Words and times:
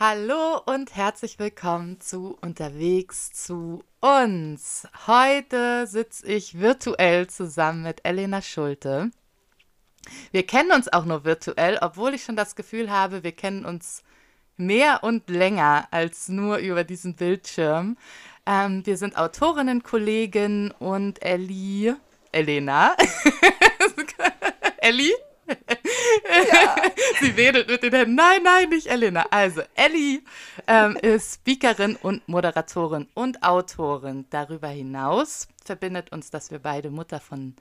Hallo 0.00 0.60
und 0.64 0.94
herzlich 0.94 1.40
willkommen 1.40 2.00
zu 2.00 2.38
Unterwegs 2.40 3.32
zu 3.32 3.82
uns. 3.98 4.86
Heute 5.08 5.88
sitze 5.88 6.24
ich 6.24 6.60
virtuell 6.60 7.26
zusammen 7.26 7.82
mit 7.82 8.04
Elena 8.04 8.40
Schulte. 8.40 9.10
Wir 10.30 10.46
kennen 10.46 10.70
uns 10.70 10.86
auch 10.92 11.04
nur 11.04 11.24
virtuell, 11.24 11.78
obwohl 11.80 12.14
ich 12.14 12.22
schon 12.22 12.36
das 12.36 12.54
Gefühl 12.54 12.92
habe, 12.92 13.24
wir 13.24 13.32
kennen 13.32 13.64
uns 13.64 14.04
mehr 14.56 15.02
und 15.02 15.28
länger 15.28 15.88
als 15.90 16.28
nur 16.28 16.58
über 16.58 16.84
diesen 16.84 17.16
Bildschirm. 17.16 17.98
Ähm, 18.46 18.86
wir 18.86 18.98
sind 18.98 19.18
Autorinnen, 19.18 19.82
Kollegin 19.82 20.70
und 20.78 21.20
Ellie, 21.24 21.96
Elena, 22.30 22.94
Ellie, 24.76 25.12
ja. 25.48 26.76
Sie 27.20 27.36
wedelt 27.36 27.68
mit 27.68 27.82
den 27.82 27.92
Händen. 27.92 28.14
Nein, 28.14 28.42
nein, 28.42 28.68
nicht 28.68 28.86
Elena. 28.86 29.26
Also, 29.30 29.62
Ellie 29.74 30.22
ähm, 30.66 30.96
ist 30.96 31.36
Speakerin 31.36 31.96
und 31.96 32.26
Moderatorin 32.28 33.08
und 33.14 33.42
Autorin. 33.42 34.26
Darüber 34.30 34.68
hinaus 34.68 35.48
verbindet 35.64 36.12
uns, 36.12 36.30
dass 36.30 36.50
wir 36.50 36.58
beide 36.58 36.90
Mutter 36.90 37.20
von 37.20 37.56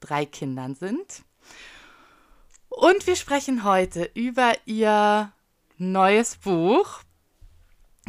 drei 0.00 0.26
Kindern 0.26 0.74
sind. 0.74 1.22
Und 2.68 3.06
wir 3.06 3.16
sprechen 3.16 3.64
heute 3.64 4.10
über 4.14 4.52
ihr 4.64 5.32
neues 5.78 6.36
Buch, 6.36 7.00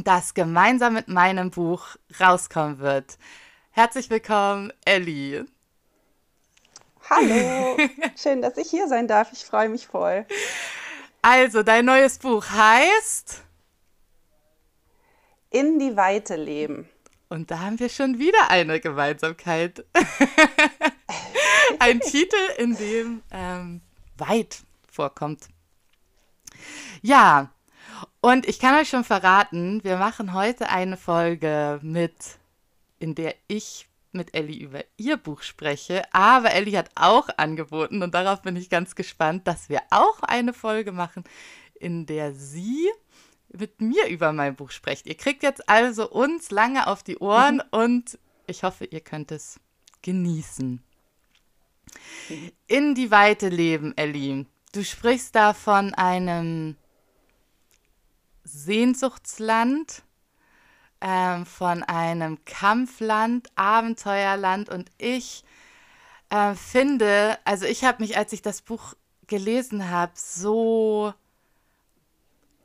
das 0.03 0.33
gemeinsam 0.33 0.93
mit 0.93 1.07
meinem 1.07 1.51
Buch 1.51 1.95
rauskommen 2.19 2.79
wird. 2.79 3.17
Herzlich 3.71 4.09
willkommen, 4.09 4.71
Ellie. 4.85 5.45
Hallo, 7.07 7.77
schön, 8.15 8.41
dass 8.41 8.57
ich 8.57 8.69
hier 8.69 8.87
sein 8.87 9.07
darf. 9.07 9.31
Ich 9.31 9.45
freue 9.45 9.69
mich 9.69 9.85
voll. 9.85 10.25
Also, 11.21 11.61
dein 11.61 11.85
neues 11.85 12.17
Buch 12.17 12.43
heißt 12.49 13.43
In 15.51 15.77
die 15.77 15.95
Weite 15.95 16.35
leben. 16.35 16.89
Und 17.29 17.51
da 17.51 17.59
haben 17.59 17.79
wir 17.79 17.89
schon 17.89 18.17
wieder 18.17 18.49
eine 18.49 18.79
Gemeinsamkeit. 18.79 19.85
Ein 21.79 21.99
Titel, 21.99 22.35
in 22.57 22.75
dem 22.75 23.21
ähm, 23.31 23.81
weit 24.17 24.63
vorkommt. 24.91 25.47
Ja, 27.01 27.51
und 28.21 28.47
ich 28.47 28.59
kann 28.59 28.79
euch 28.79 28.89
schon 28.89 29.03
verraten, 29.03 29.83
wir 29.83 29.97
machen 29.97 30.33
heute 30.33 30.69
eine 30.69 30.97
Folge 30.97 31.79
mit, 31.83 32.15
in 32.99 33.13
der 33.13 33.35
ich 33.47 33.87
mit 34.15 34.33
Ellie 34.33 34.63
über 34.63 34.83
ihr 34.97 35.17
Buch 35.17 35.41
spreche. 35.41 36.03
Aber 36.13 36.51
Ellie 36.51 36.77
hat 36.77 36.89
auch 36.95 37.29
angeboten, 37.37 38.01
und 38.01 38.13
darauf 38.13 38.41
bin 38.41 38.55
ich 38.55 38.69
ganz 38.69 38.95
gespannt, 38.95 39.47
dass 39.47 39.69
wir 39.69 39.81
auch 39.91 40.21
eine 40.21 40.53
Folge 40.53 40.91
machen, 40.91 41.23
in 41.79 42.05
der 42.05 42.33
sie 42.33 42.89
mit 43.49 43.81
mir 43.81 44.07
über 44.07 44.33
mein 44.33 44.55
Buch 44.55 44.71
spricht. 44.71 45.05
Ihr 45.05 45.15
kriegt 45.15 45.43
jetzt 45.43 45.69
also 45.69 46.09
uns 46.09 46.51
lange 46.51 46.87
auf 46.87 47.03
die 47.03 47.17
Ohren 47.17 47.57
mhm. 47.57 47.61
und 47.71 48.19
ich 48.47 48.63
hoffe, 48.63 48.85
ihr 48.85 49.01
könnt 49.01 49.31
es 49.31 49.59
genießen. 50.01 50.83
In 52.67 52.95
die 52.95 53.11
Weite 53.11 53.49
leben, 53.49 53.95
Ellie. 53.95 54.45
Du 54.71 54.83
sprichst 54.83 55.35
da 55.35 55.53
von 55.53 55.93
einem 55.93 56.75
Sehnsuchtsland, 58.43 60.03
ähm, 61.05 61.45
von 61.45 61.83
einem 61.83 62.43
Kampfland, 62.45 63.47
Abenteuerland 63.55 64.69
und 64.69 64.89
ich 64.97 65.43
äh, 66.31 66.55
finde, 66.55 67.37
also 67.45 67.65
ich 67.65 67.83
habe 67.83 68.01
mich, 68.01 68.17
als 68.17 68.33
ich 68.33 68.41
das 68.41 68.63
Buch 68.63 68.95
gelesen 69.27 69.91
habe, 69.91 70.13
so 70.15 71.13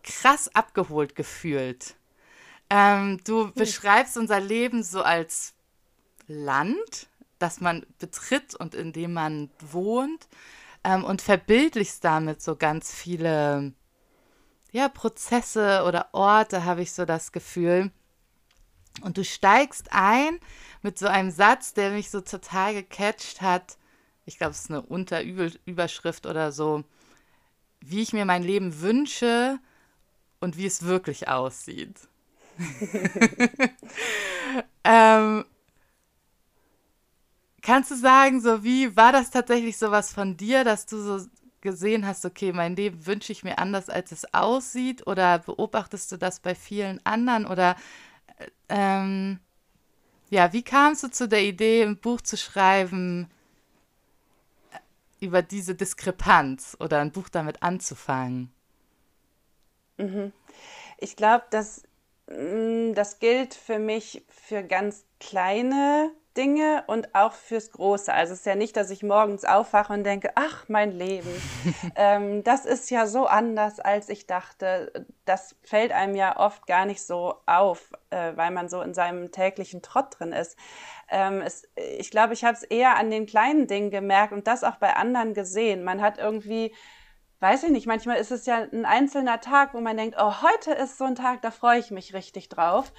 krass 0.02 0.48
abgeholt 0.54 1.14
gefühlt. 1.14 1.96
Ähm, 2.70 3.20
du 3.24 3.44
hm. 3.44 3.52
beschreibst 3.52 4.16
unser 4.16 4.40
Leben 4.40 4.82
so 4.82 5.02
als 5.02 5.52
Land, 6.26 7.08
das 7.38 7.60
man 7.60 7.84
betritt 7.98 8.54
und 8.54 8.74
in 8.74 8.94
dem 8.94 9.12
man 9.12 9.50
wohnt 9.58 10.28
ähm, 10.82 11.04
und 11.04 11.20
verbildlichst 11.20 12.02
damit 12.02 12.40
so 12.40 12.56
ganz 12.56 12.94
viele 12.94 13.74
ja, 14.72 14.88
Prozesse 14.88 15.84
oder 15.86 16.08
Orte, 16.12 16.64
habe 16.64 16.80
ich 16.80 16.92
so 16.92 17.04
das 17.04 17.32
Gefühl. 17.32 17.90
Und 19.02 19.16
du 19.16 19.24
steigst 19.24 19.88
ein 19.92 20.38
mit 20.82 20.98
so 20.98 21.06
einem 21.06 21.30
Satz, 21.30 21.74
der 21.74 21.90
mich 21.90 22.10
so 22.10 22.20
total 22.20 22.74
gecatcht 22.74 23.40
hat. 23.40 23.76
Ich 24.24 24.38
glaube, 24.38 24.52
es 24.52 24.60
ist 24.60 24.70
eine 24.70 24.82
Unterüberschrift 24.82 26.26
oder 26.26 26.52
so. 26.52 26.84
Wie 27.80 28.02
ich 28.02 28.12
mir 28.12 28.24
mein 28.24 28.42
Leben 28.42 28.80
wünsche 28.80 29.58
und 30.40 30.56
wie 30.56 30.66
es 30.66 30.84
wirklich 30.84 31.28
aussieht. 31.28 32.08
ähm, 34.84 35.44
kannst 37.62 37.90
du 37.90 37.96
sagen, 37.96 38.40
so 38.40 38.62
wie 38.62 38.96
war 38.96 39.12
das 39.12 39.30
tatsächlich 39.30 39.78
so 39.78 39.90
was 39.90 40.12
von 40.12 40.36
dir, 40.36 40.64
dass 40.64 40.86
du 40.86 40.98
so 40.98 41.26
gesehen 41.60 42.06
hast, 42.06 42.24
okay, 42.24 42.52
mein 42.52 42.76
Leben 42.76 43.06
wünsche 43.06 43.32
ich 43.32 43.44
mir 43.44 43.58
anders, 43.58 43.88
als 43.88 44.12
es 44.12 44.32
aussieht? 44.32 45.06
Oder 45.06 45.40
beobachtest 45.40 46.10
du 46.12 46.16
das 46.16 46.40
bei 46.40 46.54
vielen 46.54 47.04
anderen? 47.04 47.46
Oder 47.46 47.76
ähm, 48.70 49.38
ja, 50.30 50.52
wie 50.52 50.62
kamst 50.62 51.02
du 51.02 51.08
zu 51.10 51.28
der 51.28 51.42
Idee, 51.42 51.82
ein 51.82 51.98
Buch 51.98 52.20
zu 52.20 52.36
schreiben 52.36 53.28
über 55.20 55.42
diese 55.42 55.74
Diskrepanz 55.74 56.76
oder 56.80 57.00
ein 57.00 57.12
Buch 57.12 57.28
damit 57.28 57.62
anzufangen? 57.62 58.52
Mhm. 59.98 60.32
Ich 60.98 61.16
glaube, 61.16 61.44
mm, 62.28 62.94
das 62.94 63.18
gilt 63.18 63.54
für 63.54 63.78
mich 63.78 64.24
für 64.28 64.62
ganz 64.62 65.04
kleine 65.18 66.10
Dinge 66.36 66.84
und 66.86 67.14
auch 67.14 67.32
fürs 67.32 67.72
Große. 67.72 68.12
Also 68.12 68.32
es 68.32 68.40
ist 68.40 68.46
ja 68.46 68.54
nicht, 68.54 68.76
dass 68.76 68.90
ich 68.90 69.02
morgens 69.02 69.44
aufwache 69.44 69.92
und 69.92 70.04
denke, 70.04 70.30
ach, 70.36 70.68
mein 70.68 70.92
Leben, 70.92 71.30
ähm, 71.96 72.44
das 72.44 72.66
ist 72.66 72.90
ja 72.90 73.06
so 73.06 73.26
anders, 73.26 73.80
als 73.80 74.08
ich 74.08 74.26
dachte. 74.26 75.06
Das 75.24 75.56
fällt 75.62 75.92
einem 75.92 76.14
ja 76.14 76.38
oft 76.38 76.66
gar 76.66 76.86
nicht 76.86 77.04
so 77.04 77.36
auf, 77.46 77.92
äh, 78.10 78.32
weil 78.36 78.52
man 78.52 78.68
so 78.68 78.80
in 78.80 78.94
seinem 78.94 79.32
täglichen 79.32 79.82
Trott 79.82 80.18
drin 80.18 80.32
ist. 80.32 80.56
Ähm, 81.08 81.40
es, 81.40 81.68
ich 81.98 82.10
glaube, 82.10 82.34
ich 82.34 82.44
habe 82.44 82.54
es 82.54 82.62
eher 82.62 82.96
an 82.96 83.10
den 83.10 83.26
kleinen 83.26 83.66
Dingen 83.66 83.90
gemerkt 83.90 84.32
und 84.32 84.46
das 84.46 84.62
auch 84.62 84.76
bei 84.76 84.94
anderen 84.94 85.34
gesehen. 85.34 85.82
Man 85.82 86.00
hat 86.00 86.18
irgendwie 86.18 86.72
weiß 87.40 87.64
ich 87.64 87.70
nicht, 87.70 87.86
manchmal 87.86 88.18
ist 88.18 88.30
es 88.30 88.46
ja 88.46 88.66
ein 88.70 88.84
einzelner 88.84 89.40
Tag, 89.40 89.72
wo 89.74 89.80
man 89.80 89.96
denkt, 89.96 90.16
oh, 90.20 90.42
heute 90.42 90.72
ist 90.72 90.98
so 90.98 91.04
ein 91.04 91.14
Tag, 91.14 91.40
da 91.42 91.50
freue 91.50 91.78
ich 91.78 91.90
mich 91.90 92.14
richtig 92.14 92.50
drauf. 92.50 92.92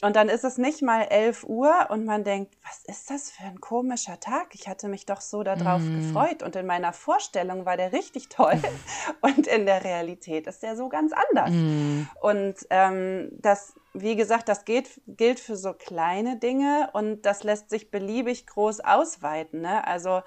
Und 0.00 0.14
dann 0.14 0.28
ist 0.28 0.44
es 0.44 0.58
nicht 0.58 0.80
mal 0.80 1.02
11 1.02 1.44
Uhr 1.44 1.88
und 1.90 2.04
man 2.04 2.22
denkt, 2.22 2.56
was 2.62 2.84
ist 2.84 3.10
das 3.10 3.32
für 3.32 3.42
ein 3.42 3.60
komischer 3.60 4.20
Tag? 4.20 4.54
Ich 4.54 4.68
hatte 4.68 4.86
mich 4.86 5.06
doch 5.06 5.20
so 5.20 5.42
darauf 5.42 5.82
mm. 5.82 5.96
gefreut 5.96 6.42
und 6.44 6.54
in 6.54 6.66
meiner 6.66 6.92
Vorstellung 6.92 7.66
war 7.66 7.76
der 7.76 7.92
richtig 7.92 8.28
toll 8.28 8.60
und 9.22 9.48
in 9.48 9.66
der 9.66 9.82
Realität 9.82 10.46
ist 10.46 10.62
der 10.62 10.76
so 10.76 10.88
ganz 10.88 11.12
anders. 11.12 11.50
Mm. 11.50 12.06
Und 12.20 12.54
ähm, 12.70 13.30
das, 13.32 13.74
wie 13.92 14.14
gesagt, 14.14 14.48
das 14.48 14.64
geht, 14.64 15.00
gilt 15.08 15.40
für 15.40 15.56
so 15.56 15.72
kleine 15.72 16.38
Dinge 16.38 16.90
und 16.92 17.22
das 17.22 17.42
lässt 17.42 17.68
sich 17.68 17.90
beliebig 17.90 18.46
groß 18.46 18.80
ausweiten. 18.80 19.62
Ne? 19.62 19.84
Also 19.84 20.22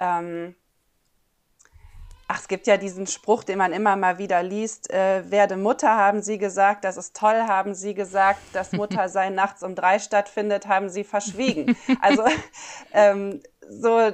ähm, 0.00 0.56
Ach, 2.34 2.40
es 2.40 2.48
gibt 2.48 2.66
ja 2.66 2.78
diesen 2.78 3.06
Spruch, 3.06 3.44
den 3.44 3.58
man 3.58 3.74
immer 3.74 3.94
mal 3.94 4.16
wieder 4.16 4.42
liest, 4.42 4.90
äh, 4.90 5.30
werde 5.30 5.58
Mutter, 5.58 5.94
haben 5.94 6.22
sie 6.22 6.38
gesagt, 6.38 6.82
das 6.82 6.96
ist 6.96 7.14
toll, 7.14 7.42
haben 7.46 7.74
sie 7.74 7.92
gesagt, 7.92 8.40
dass 8.54 8.72
Muttersein 8.72 9.34
nachts 9.34 9.62
um 9.62 9.74
drei 9.74 9.98
stattfindet, 9.98 10.66
haben 10.66 10.88
sie 10.88 11.04
verschwiegen. 11.04 11.76
Also 12.00 12.24
ähm, 12.94 13.42
so, 13.68 14.12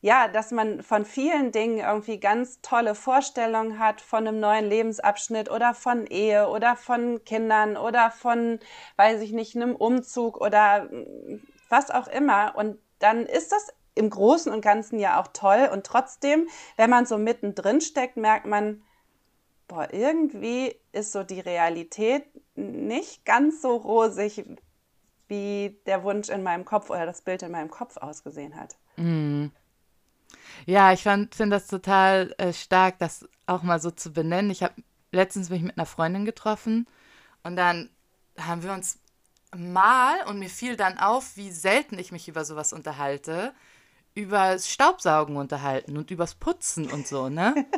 ja, 0.00 0.26
dass 0.26 0.50
man 0.50 0.82
von 0.82 1.04
vielen 1.04 1.52
Dingen 1.52 1.78
irgendwie 1.78 2.18
ganz 2.18 2.62
tolle 2.62 2.96
Vorstellungen 2.96 3.78
hat, 3.78 4.00
von 4.00 4.26
einem 4.26 4.40
neuen 4.40 4.68
Lebensabschnitt 4.68 5.48
oder 5.48 5.72
von 5.72 6.04
Ehe 6.08 6.48
oder 6.48 6.74
von 6.74 7.22
Kindern 7.24 7.76
oder 7.76 8.10
von, 8.10 8.58
weiß 8.96 9.20
ich 9.20 9.30
nicht, 9.30 9.54
einem 9.54 9.76
Umzug 9.76 10.40
oder 10.40 10.90
was 11.68 11.92
auch 11.92 12.08
immer. 12.08 12.54
Und 12.56 12.80
dann 12.98 13.24
ist 13.24 13.52
das 13.52 13.72
im 13.96 14.10
Großen 14.10 14.52
und 14.52 14.60
Ganzen 14.60 15.00
ja 15.00 15.20
auch 15.20 15.28
toll. 15.32 15.68
Und 15.72 15.84
trotzdem, 15.84 16.46
wenn 16.76 16.90
man 16.90 17.06
so 17.06 17.18
mittendrin 17.18 17.80
steckt, 17.80 18.16
merkt 18.16 18.46
man, 18.46 18.82
boah, 19.66 19.92
irgendwie 19.92 20.76
ist 20.92 21.10
so 21.10 21.24
die 21.24 21.40
Realität 21.40 22.24
nicht 22.54 23.24
ganz 23.24 23.62
so 23.62 23.74
rosig, 23.74 24.44
wie 25.28 25.80
der 25.86 26.04
Wunsch 26.04 26.28
in 26.28 26.42
meinem 26.42 26.64
Kopf 26.64 26.90
oder 26.90 27.04
das 27.04 27.22
Bild 27.22 27.42
in 27.42 27.50
meinem 27.50 27.70
Kopf 27.70 27.96
ausgesehen 27.96 28.54
hat. 28.54 28.76
Mm. 28.96 29.46
Ja, 30.66 30.92
ich 30.92 31.02
finde 31.02 31.48
das 31.48 31.66
total 31.66 32.34
äh, 32.38 32.52
stark, 32.52 32.98
das 32.98 33.28
auch 33.46 33.62
mal 33.62 33.80
so 33.80 33.90
zu 33.90 34.12
benennen. 34.12 34.50
Ich 34.50 34.62
habe 34.62 34.74
letztens 35.10 35.50
mich 35.50 35.62
mit 35.62 35.76
einer 35.76 35.86
Freundin 35.86 36.24
getroffen 36.24 36.86
und 37.42 37.56
dann 37.56 37.90
haben 38.38 38.62
wir 38.62 38.72
uns 38.72 38.98
mal, 39.56 40.22
und 40.26 40.38
mir 40.38 40.50
fiel 40.50 40.76
dann 40.76 40.98
auf, 40.98 41.36
wie 41.36 41.50
selten 41.50 41.98
ich 41.98 42.12
mich 42.12 42.28
über 42.28 42.44
sowas 42.44 42.72
unterhalte, 42.72 43.54
über 44.16 44.58
Staubsaugen 44.58 45.36
unterhalten 45.36 45.96
und 45.96 46.10
übers 46.10 46.34
Putzen 46.34 46.90
und 46.90 47.06
so, 47.06 47.28
ne? 47.28 47.54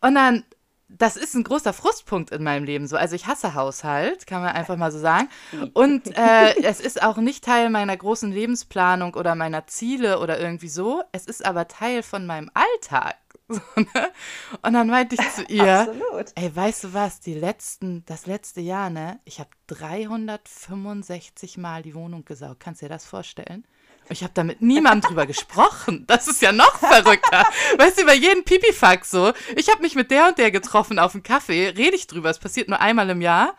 Und 0.00 0.14
dann 0.14 0.44
das 0.88 1.16
ist 1.16 1.34
ein 1.34 1.44
großer 1.44 1.72
Frustpunkt 1.72 2.30
in 2.30 2.42
meinem 2.42 2.64
Leben 2.64 2.86
so. 2.86 2.96
Also 2.96 3.14
ich 3.14 3.26
hasse 3.26 3.54
Haushalt, 3.54 4.26
kann 4.26 4.42
man 4.42 4.54
einfach 4.54 4.76
mal 4.76 4.90
so 4.90 4.98
sagen. 4.98 5.28
Und 5.74 6.16
äh, 6.16 6.62
es 6.62 6.80
ist 6.80 7.02
auch 7.02 7.18
nicht 7.18 7.44
Teil 7.44 7.68
meiner 7.68 7.96
großen 7.96 8.32
Lebensplanung 8.32 9.14
oder 9.14 9.34
meiner 9.34 9.66
Ziele 9.66 10.18
oder 10.20 10.40
irgendwie 10.40 10.68
so. 10.68 11.02
Es 11.12 11.26
ist 11.26 11.44
aber 11.44 11.68
Teil 11.68 12.02
von 12.02 12.26
meinem 12.26 12.50
Alltag. 12.54 13.16
So, 13.50 13.62
ne? 13.76 14.12
Und 14.60 14.74
dann 14.74 14.88
meinte 14.88 15.14
ich 15.14 15.30
zu 15.32 15.42
ihr, 15.44 15.80
Absolut. 15.80 16.32
ey, 16.34 16.54
weißt 16.54 16.84
du 16.84 16.92
was, 16.92 17.20
die 17.20 17.32
letzten, 17.32 18.04
das 18.04 18.26
letzte 18.26 18.60
Jahr, 18.60 18.90
ne, 18.90 19.20
ich 19.24 19.40
habe 19.40 19.48
365 19.68 21.56
Mal 21.56 21.80
die 21.80 21.94
Wohnung 21.94 22.26
gesaugt. 22.26 22.60
Kannst 22.60 22.82
du 22.82 22.84
dir 22.84 22.90
das 22.90 23.06
vorstellen? 23.06 23.64
Ich 24.10 24.22
habe 24.22 24.32
da 24.34 24.44
mit 24.44 24.62
niemandem 24.62 25.08
drüber 25.08 25.26
gesprochen. 25.26 26.04
Das 26.06 26.28
ist 26.28 26.40
ja 26.42 26.52
noch 26.52 26.78
verrückter. 26.78 27.46
Weißt 27.76 28.00
du, 28.00 28.06
bei 28.06 28.14
jedem 28.14 28.44
Pipifax 28.44 29.10
so. 29.10 29.32
Ich 29.56 29.70
habe 29.70 29.82
mich 29.82 29.94
mit 29.94 30.10
der 30.10 30.28
und 30.28 30.38
der 30.38 30.50
getroffen 30.50 30.98
auf 30.98 31.12
dem 31.12 31.22
Kaffee, 31.22 31.68
rede 31.68 31.96
ich 31.96 32.06
drüber. 32.06 32.30
Es 32.30 32.38
passiert 32.38 32.68
nur 32.68 32.80
einmal 32.80 33.10
im 33.10 33.20
Jahr. 33.20 33.56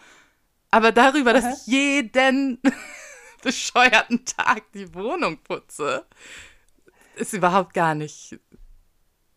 Aber 0.71 0.91
darüber, 0.91 1.33
dass 1.33 1.61
ich 1.61 1.67
jeden 1.67 2.61
bescheuerten 3.43 4.25
Tag 4.25 4.71
die 4.73 4.93
Wohnung 4.93 5.37
putze, 5.43 6.05
ist 7.15 7.33
überhaupt 7.33 7.73
gar 7.73 7.95
nicht 7.95 8.39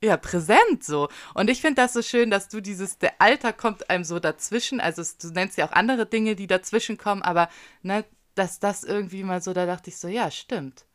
ja, 0.02 0.16
präsent 0.16 0.82
so. 0.82 1.08
Und 1.34 1.48
ich 1.48 1.60
finde 1.60 1.82
das 1.82 1.92
so 1.92 2.02
schön, 2.02 2.30
dass 2.30 2.48
du 2.48 2.60
dieses, 2.60 2.98
der 2.98 3.20
Alter 3.20 3.52
kommt 3.52 3.88
einem 3.88 4.04
so 4.04 4.18
dazwischen. 4.18 4.80
Also 4.80 5.02
du 5.20 5.28
nennst 5.28 5.56
ja 5.56 5.68
auch 5.68 5.72
andere 5.72 6.06
Dinge, 6.06 6.34
die 6.34 6.48
dazwischen 6.48 6.98
kommen, 6.98 7.22
aber 7.22 7.48
ne, 7.82 8.04
dass 8.34 8.58
das 8.58 8.82
irgendwie 8.82 9.22
mal 9.22 9.40
so, 9.40 9.52
da 9.52 9.64
dachte 9.64 9.90
ich 9.90 9.98
so, 9.98 10.08
ja, 10.08 10.30
stimmt. 10.30 10.86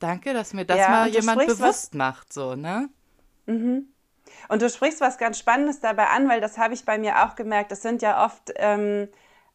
Danke, 0.00 0.32
dass 0.34 0.52
mir 0.54 0.64
das 0.64 0.78
ja, 0.78 0.88
mal 0.88 1.08
jemand 1.08 1.46
bewusst 1.46 1.60
was, 1.60 1.94
macht, 1.94 2.32
so, 2.32 2.56
ne? 2.56 2.88
Mhm. 3.46 3.92
Und 4.48 4.62
du 4.62 4.68
sprichst 4.68 5.00
was 5.00 5.18
ganz 5.18 5.38
Spannendes 5.38 5.80
dabei 5.80 6.08
an, 6.08 6.28
weil 6.28 6.40
das 6.40 6.58
habe 6.58 6.74
ich 6.74 6.84
bei 6.84 6.98
mir 6.98 7.24
auch 7.24 7.36
gemerkt. 7.36 7.70
Das 7.70 7.82
sind 7.82 8.02
ja 8.02 8.24
oft 8.24 8.52
ähm, 8.56 9.08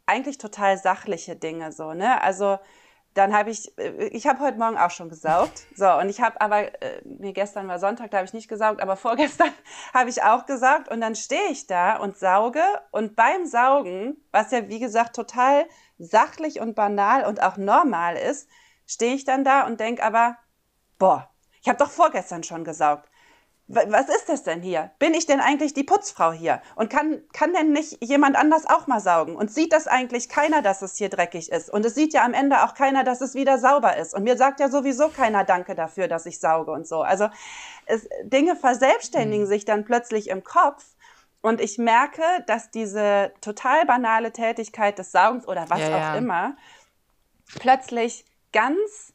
eigentlich 0.06 0.38
total 0.38 0.78
sachliche 0.78 1.36
Dinge, 1.36 1.72
so, 1.72 1.94
ne? 1.94 2.22
Also 2.22 2.60
dann 3.16 3.34
habe 3.34 3.50
ich, 3.50 3.76
äh, 3.80 4.08
ich 4.10 4.28
habe 4.28 4.40
heute 4.40 4.60
Morgen 4.60 4.78
auch 4.78 4.92
schon 4.92 5.10
gesaugt. 5.10 5.66
So, 5.76 5.92
und 5.94 6.10
ich 6.10 6.22
habe 6.22 6.40
aber, 6.40 6.82
äh, 6.82 7.02
mir 7.06 7.34
gestern 7.34 7.68
war 7.68 7.80
Sonntag, 7.80 8.12
da 8.12 8.18
habe 8.18 8.26
ich 8.26 8.34
nicht 8.34 8.48
gesaugt, 8.48 8.82
aber 8.82 8.96
vorgestern 8.98 9.52
habe 9.94 10.10
ich 10.10 10.22
auch 10.22 10.46
gesaugt. 10.46 10.90
Und 10.90 11.02
dann 11.02 11.16
stehe 11.16 11.50
ich 11.50 11.66
da 11.66 11.98
und 11.98 12.18
sauge. 12.18 12.62
Und 12.92 13.16
beim 13.16 13.46
Saugen, 13.46 14.18
was 14.32 14.52
ja 14.52 14.70
wie 14.70 14.80
gesagt 14.80 15.16
total 15.16 15.66
sachlich 15.98 16.60
und 16.60 16.76
banal 16.76 17.26
und 17.26 17.42
auch 17.42 17.58
normal 17.58 18.18
ist, 18.18 18.48
stehe 18.88 19.16
ich 19.16 19.26
dann 19.26 19.44
da 19.44 19.66
und 19.66 19.80
denke 19.80 20.04
aber, 20.04 20.38
boah, 20.98 21.30
ich 21.62 21.70
habe 21.70 21.80
doch 21.80 21.90
vorgestern 21.90 22.44
schon 22.44 22.64
gesaugt. 22.64 23.10
Was 23.68 24.10
ist 24.10 24.30
das 24.30 24.44
denn 24.44 24.62
hier? 24.62 24.92
Bin 25.00 25.16
ich 25.16 25.26
denn 25.26 25.40
eigentlich 25.40 25.74
die 25.74 25.84
Putzfrau 25.84 26.32
hier? 26.32 26.62
Und 26.76 26.92
kann, 26.92 27.24
kann 27.34 27.52
denn 27.52 27.72
nicht 27.72 27.98
jemand 28.04 28.36
anders 28.36 28.68
auch 28.68 28.86
mal 28.86 29.00
saugen? 29.00 29.36
Und 29.36 29.52
sieht 29.52 29.74
das 29.74 29.88
eigentlich 29.88 30.30
keiner, 30.30 30.62
dass 30.62 30.84
es 30.84 30.98
hier 30.98 31.10
dreckig 31.10 31.52
ist? 31.52 31.72
Und 31.72 31.84
es 31.84 31.96
sieht 31.96 32.14
ja 32.14 32.24
am 32.24 32.36
Ende 32.36 32.64
auch 32.64 32.76
keiner, 32.76 33.04
dass 33.04 33.22
es 33.22 33.34
wieder 33.34 33.58
sauber 33.58 33.98
ist. 33.98 34.14
Und 34.14 34.22
mir 34.22 34.38
sagt 34.38 34.60
ja 34.60 34.70
sowieso 34.70 35.10
keiner 35.10 35.44
Danke 35.44 35.74
dafür, 35.74 36.08
dass 36.08 36.28
ich 36.28 36.40
sauge 36.40 36.72
und 36.72 36.88
so. 36.88 37.02
Also 37.02 37.28
es, 37.88 38.08
Dinge 38.22 38.56
verselbstständigen 38.56 39.46
mhm. 39.46 39.50
sich 39.50 39.66
dann 39.66 39.84
plötzlich 39.84 40.30
im 40.30 40.44
Kopf. 40.44 40.86
Und 41.42 41.60
ich 41.60 41.80
merke, 41.80 42.22
dass 42.46 42.70
diese 42.70 43.34
total 43.42 43.86
banale 43.88 44.32
Tätigkeit 44.32 45.00
des 45.00 45.12
Saugens 45.12 45.48
oder 45.48 45.72
was 45.72 45.80
ja, 45.80 45.88
auch 45.88 46.00
ja. 46.00 46.16
immer 46.18 46.56
plötzlich 47.60 48.26
ganz 48.56 49.14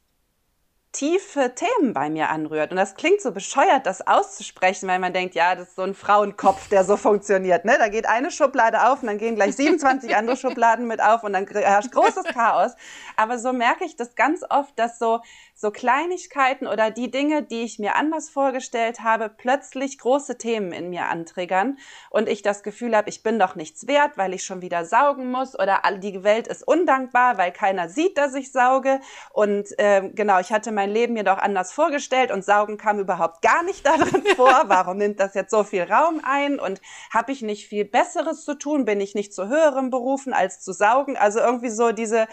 tiefe 0.93 1.55
Themen 1.55 1.95
bei 1.95 2.11
mir 2.11 2.29
anrührt. 2.29 2.73
Und 2.73 2.77
das 2.77 2.95
klingt 2.95 3.23
so 3.23 3.33
bescheuert, 3.33 3.87
das 3.87 4.07
auszusprechen, 4.07 4.87
weil 4.89 4.99
man 4.99 5.13
denkt, 5.13 5.35
ja, 5.35 5.55
das 5.55 5.69
ist 5.69 5.77
so 5.77 5.83
ein 5.83 5.95
Frauenkopf, 5.95 6.69
der 6.69 6.85
so 6.85 6.97
funktioniert. 6.97 7.65
Ne? 7.65 7.77
Da 7.79 7.89
geht 7.89 8.07
eine 8.07 8.31
Schublade 8.31 8.87
auf 8.91 9.01
und 9.01 9.07
dann 9.07 9.17
gehen 9.17 9.37
gleich 9.37 9.57
27 9.57 10.15
andere 10.15 10.37
Schubladen 10.37 10.87
mit 10.87 11.01
auf 11.01 11.23
und 11.23 11.33
dann 11.33 11.47
herrscht 11.47 11.93
großes 11.93 12.25
Chaos. 12.35 12.73
Aber 13.17 13.39
so 13.39 13.53
merke 13.53 13.85
ich 13.85 13.97
das 13.97 14.15
ganz 14.15 14.45
oft, 14.51 14.79
dass 14.79 14.99
so 14.99 15.21
so 15.61 15.71
Kleinigkeiten 15.71 16.67
oder 16.67 16.91
die 16.91 17.11
Dinge, 17.11 17.43
die 17.43 17.65
ich 17.65 17.79
mir 17.79 17.95
anders 17.95 18.31
vorgestellt 18.31 19.01
habe, 19.01 19.29
plötzlich 19.29 19.99
große 19.99 20.39
Themen 20.39 20.73
in 20.73 20.89
mir 20.89 21.09
antriggern 21.09 21.77
und 22.09 22.31
ich 22.31 22.41
das 22.41 22.63
Gefühl 22.63 22.97
habe, 22.97 23.11
ich 23.11 23.23
bin 23.23 23.39
doch 23.39 23.57
nichts 23.57 23.87
wert, 23.87 24.17
weil 24.17 24.33
ich 24.33 24.43
schon 24.43 24.63
wieder 24.63 24.87
saugen 24.87 25.31
muss 25.31 25.55
oder 25.55 25.83
die 25.99 26.25
Welt 26.25 26.49
ist 26.49 26.67
undankbar, 26.67 27.37
weil 27.37 27.53
keiner 27.53 27.91
sieht, 27.91 28.17
dass 28.17 28.35
ich 28.35 28.53
sauge 28.53 29.01
und 29.35 29.79
äh, 29.79 30.09
genau, 30.15 30.41
ich 30.41 30.51
hatte 30.51 30.73
mein 30.73 30.89
Leben 30.89 31.13
mir 31.13 31.25
doch 31.25 31.37
anders 31.37 31.75
vorgestellt 31.75 32.31
und 32.31 32.43
saugen 32.43 32.79
kam 32.79 32.99
überhaupt 32.99 33.43
gar 33.43 33.63
nicht 33.63 33.85
darin 33.85 34.25
vor. 34.37 34.63
Warum 34.69 34.97
nimmt 34.97 35.21
das 35.21 35.35
jetzt 35.35 35.51
so 35.51 35.63
viel 35.63 35.83
Raum 35.83 36.23
ein 36.25 36.59
und 36.59 36.81
habe 37.13 37.33
ich 37.33 37.43
nicht 37.43 37.69
viel 37.69 37.85
Besseres 37.85 38.47
zu 38.47 38.55
tun? 38.55 38.87
Bin 38.87 38.99
ich 38.99 39.15
nicht 39.15 39.35
zu 39.35 39.49
höherem 39.49 39.91
berufen 39.91 40.33
als 40.33 40.63
zu 40.63 40.73
saugen? 40.73 41.19
Also 41.19 41.39
irgendwie 41.41 41.69
so 41.69 41.93
diese, 41.93 42.29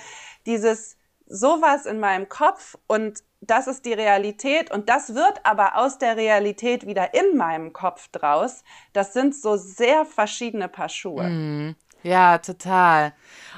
dieses 0.46 0.96
sowas 1.28 1.86
in 1.86 2.00
meinem 2.00 2.30
Kopf 2.30 2.78
und 2.88 3.24
das 3.42 3.68
ist 3.68 3.86
die 3.86 3.94
Realität 3.94 4.72
und 4.72 4.90
das 4.90 5.14
wird 5.14 5.46
aber 5.46 5.78
aus 5.78 6.00
der 6.00 6.18
Realität 6.18 6.88
wieder 6.88 7.14
in 7.14 7.38
meinem 7.38 7.72
Kopf 7.72 8.08
draus. 8.10 8.64
Das 8.94 9.14
sind 9.14 9.36
so 9.36 9.58
sehr 9.58 10.06
verschiedene 10.06 10.68
Paar 10.68 10.90
Schuhe. 10.90 11.24
Mm, 11.24 11.76
ja, 12.04 12.40
total. 12.40 13.14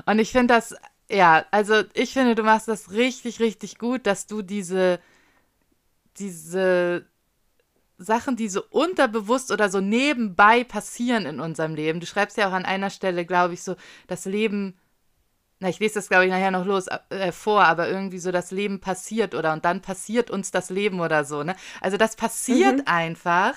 Und 0.06 0.20
ich 0.20 0.32
finde 0.32 0.56
das, 0.56 0.76
ja, 1.10 1.46
also 1.52 1.84
ich 1.94 2.14
finde, 2.14 2.36
du 2.36 2.44
machst 2.44 2.68
das 2.68 2.92
richtig, 2.92 3.40
richtig 3.40 3.78
gut, 3.78 4.06
dass 4.06 4.28
du 4.28 4.42
diese, 4.42 5.00
diese 6.18 7.06
Sachen, 7.98 8.36
die 8.36 8.50
so 8.50 8.64
unterbewusst 8.70 9.52
oder 9.52 9.70
so 9.70 9.80
nebenbei 9.80 10.64
passieren 10.64 11.26
in 11.26 11.40
unserem 11.40 11.76
Leben. 11.76 12.00
Du 12.00 12.06
schreibst 12.06 12.38
ja 12.38 12.50
auch 12.50 12.54
an 12.54 12.66
einer 12.66 12.90
Stelle, 12.90 13.26
glaube 13.26 13.54
ich, 13.54 13.64
so, 13.64 13.76
das 14.08 14.26
Leben 14.26 14.78
na, 15.60 15.68
ich 15.68 15.80
lese 15.80 15.96
das, 15.96 16.08
glaube 16.08 16.26
ich, 16.26 16.32
nachher 16.32 16.52
noch 16.52 16.66
los 16.66 16.88
äh, 17.10 17.32
vor, 17.32 17.64
aber 17.66 17.90
irgendwie 17.90 18.20
so 18.20 18.32
das 18.32 18.52
Leben 18.52 18.80
passiert 18.80 19.36
oder 19.36 19.52
und 19.52 19.66
dann 19.66 19.82
passiert 19.82 20.32
uns 20.32 20.52
das 20.52 20.70
Leben 20.70 21.02
oder 21.02 21.26
so, 21.26 21.44
ne? 21.44 21.56
Also 21.82 21.98
das 21.98 22.16
passiert 22.16 22.78
mhm. 22.78 22.84
einfach. 22.86 23.56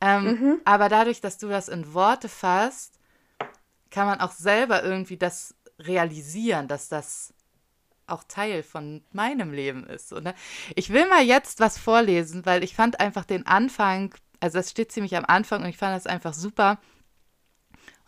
Ähm, 0.00 0.24
mhm. 0.24 0.60
Aber 0.64 0.88
dadurch, 0.88 1.20
dass 1.20 1.38
du 1.38 1.48
das 1.48 1.68
in 1.68 1.94
Worte 1.94 2.28
fasst, 2.28 2.98
kann 3.90 4.06
man 4.06 4.20
auch 4.20 4.32
selber 4.32 4.82
irgendwie 4.82 5.16
das 5.16 5.54
realisieren, 5.78 6.68
dass 6.68 6.88
das 6.88 7.32
auch 8.08 8.24
Teil 8.24 8.62
von 8.62 9.02
meinem 9.12 9.52
Leben 9.52 9.86
ist. 9.86 10.08
So, 10.08 10.18
ne? 10.18 10.34
Ich 10.74 10.90
will 10.90 11.08
mal 11.08 11.22
jetzt 11.22 11.60
was 11.60 11.78
vorlesen, 11.78 12.46
weil 12.46 12.64
ich 12.64 12.74
fand 12.74 13.00
einfach 13.00 13.24
den 13.24 13.46
Anfang, 13.46 14.14
also 14.40 14.58
es 14.58 14.70
steht 14.70 14.92
ziemlich 14.92 15.16
am 15.16 15.24
Anfang 15.26 15.62
und 15.62 15.68
ich 15.68 15.76
fand 15.76 15.94
das 15.94 16.06
einfach 16.06 16.34
super. 16.34 16.78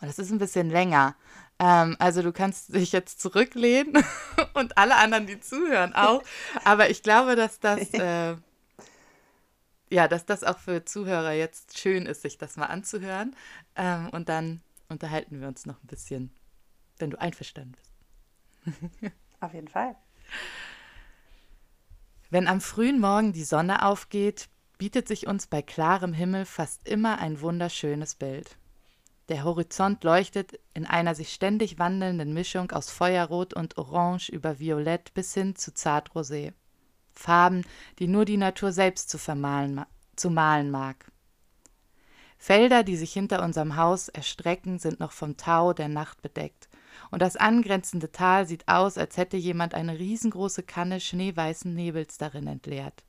Und 0.01 0.07
es 0.07 0.19
ist 0.19 0.31
ein 0.31 0.39
bisschen 0.39 0.69
länger. 0.69 1.15
Ähm, 1.61 1.95
also 1.99 2.23
du 2.23 2.33
kannst 2.33 2.73
dich 2.73 2.91
jetzt 2.91 3.21
zurücklehnen 3.21 4.03
und 4.55 4.77
alle 4.79 4.95
anderen, 4.95 5.27
die 5.27 5.39
zuhören, 5.39 5.93
auch. 5.93 6.23
Aber 6.65 6.89
ich 6.89 7.03
glaube, 7.03 7.35
dass 7.35 7.59
das, 7.59 7.79
äh, 7.93 8.35
ja, 9.91 10.07
dass 10.07 10.25
das 10.25 10.43
auch 10.43 10.57
für 10.57 10.83
Zuhörer 10.85 11.33
jetzt 11.33 11.77
schön 11.77 12.07
ist, 12.07 12.23
sich 12.23 12.39
das 12.39 12.57
mal 12.57 12.65
anzuhören. 12.65 13.35
Ähm, 13.75 14.09
und 14.09 14.27
dann 14.27 14.61
unterhalten 14.89 15.39
wir 15.39 15.47
uns 15.47 15.67
noch 15.67 15.81
ein 15.83 15.87
bisschen, 15.87 16.31
wenn 16.97 17.11
du 17.11 17.21
einverstanden 17.21 17.75
bist. 17.75 19.13
Auf 19.39 19.53
jeden 19.53 19.67
Fall. 19.67 19.95
Wenn 22.31 22.47
am 22.47 22.61
frühen 22.61 22.99
Morgen 22.99 23.33
die 23.33 23.43
Sonne 23.43 23.85
aufgeht, 23.85 24.49
bietet 24.79 25.07
sich 25.07 25.27
uns 25.27 25.45
bei 25.45 25.61
klarem 25.61 26.13
Himmel 26.13 26.45
fast 26.45 26.87
immer 26.87 27.19
ein 27.19 27.41
wunderschönes 27.41 28.15
Bild. 28.15 28.57
Der 29.31 29.45
Horizont 29.45 30.03
leuchtet 30.03 30.59
in 30.73 30.85
einer 30.85 31.15
sich 31.15 31.31
ständig 31.31 31.79
wandelnden 31.79 32.33
Mischung 32.33 32.69
aus 32.71 32.89
Feuerrot 32.89 33.53
und 33.53 33.77
Orange 33.77 34.29
über 34.29 34.59
Violett 34.59 35.13
bis 35.13 35.33
hin 35.33 35.55
zu 35.55 35.71
Zartrosé. 35.71 36.51
Farben, 37.13 37.63
die 37.99 38.09
nur 38.09 38.25
die 38.25 38.35
Natur 38.35 38.73
selbst 38.73 39.09
zu, 39.09 39.17
vermalen, 39.17 39.85
zu 40.17 40.31
malen 40.31 40.69
mag. 40.69 41.09
Felder, 42.37 42.83
die 42.83 42.97
sich 42.97 43.13
hinter 43.13 43.41
unserem 43.41 43.77
Haus 43.77 44.09
erstrecken, 44.09 44.79
sind 44.79 44.99
noch 44.99 45.13
vom 45.13 45.37
Tau 45.37 45.71
der 45.71 45.87
Nacht 45.87 46.21
bedeckt, 46.21 46.67
und 47.09 47.21
das 47.21 47.37
angrenzende 47.37 48.11
Tal 48.11 48.45
sieht 48.45 48.67
aus, 48.67 48.97
als 48.97 49.15
hätte 49.15 49.37
jemand 49.37 49.75
eine 49.75 49.97
riesengroße 49.97 50.63
Kanne 50.63 50.99
schneeweißen 50.99 51.73
Nebels 51.73 52.17
darin 52.17 52.47
entleert. 52.47 53.05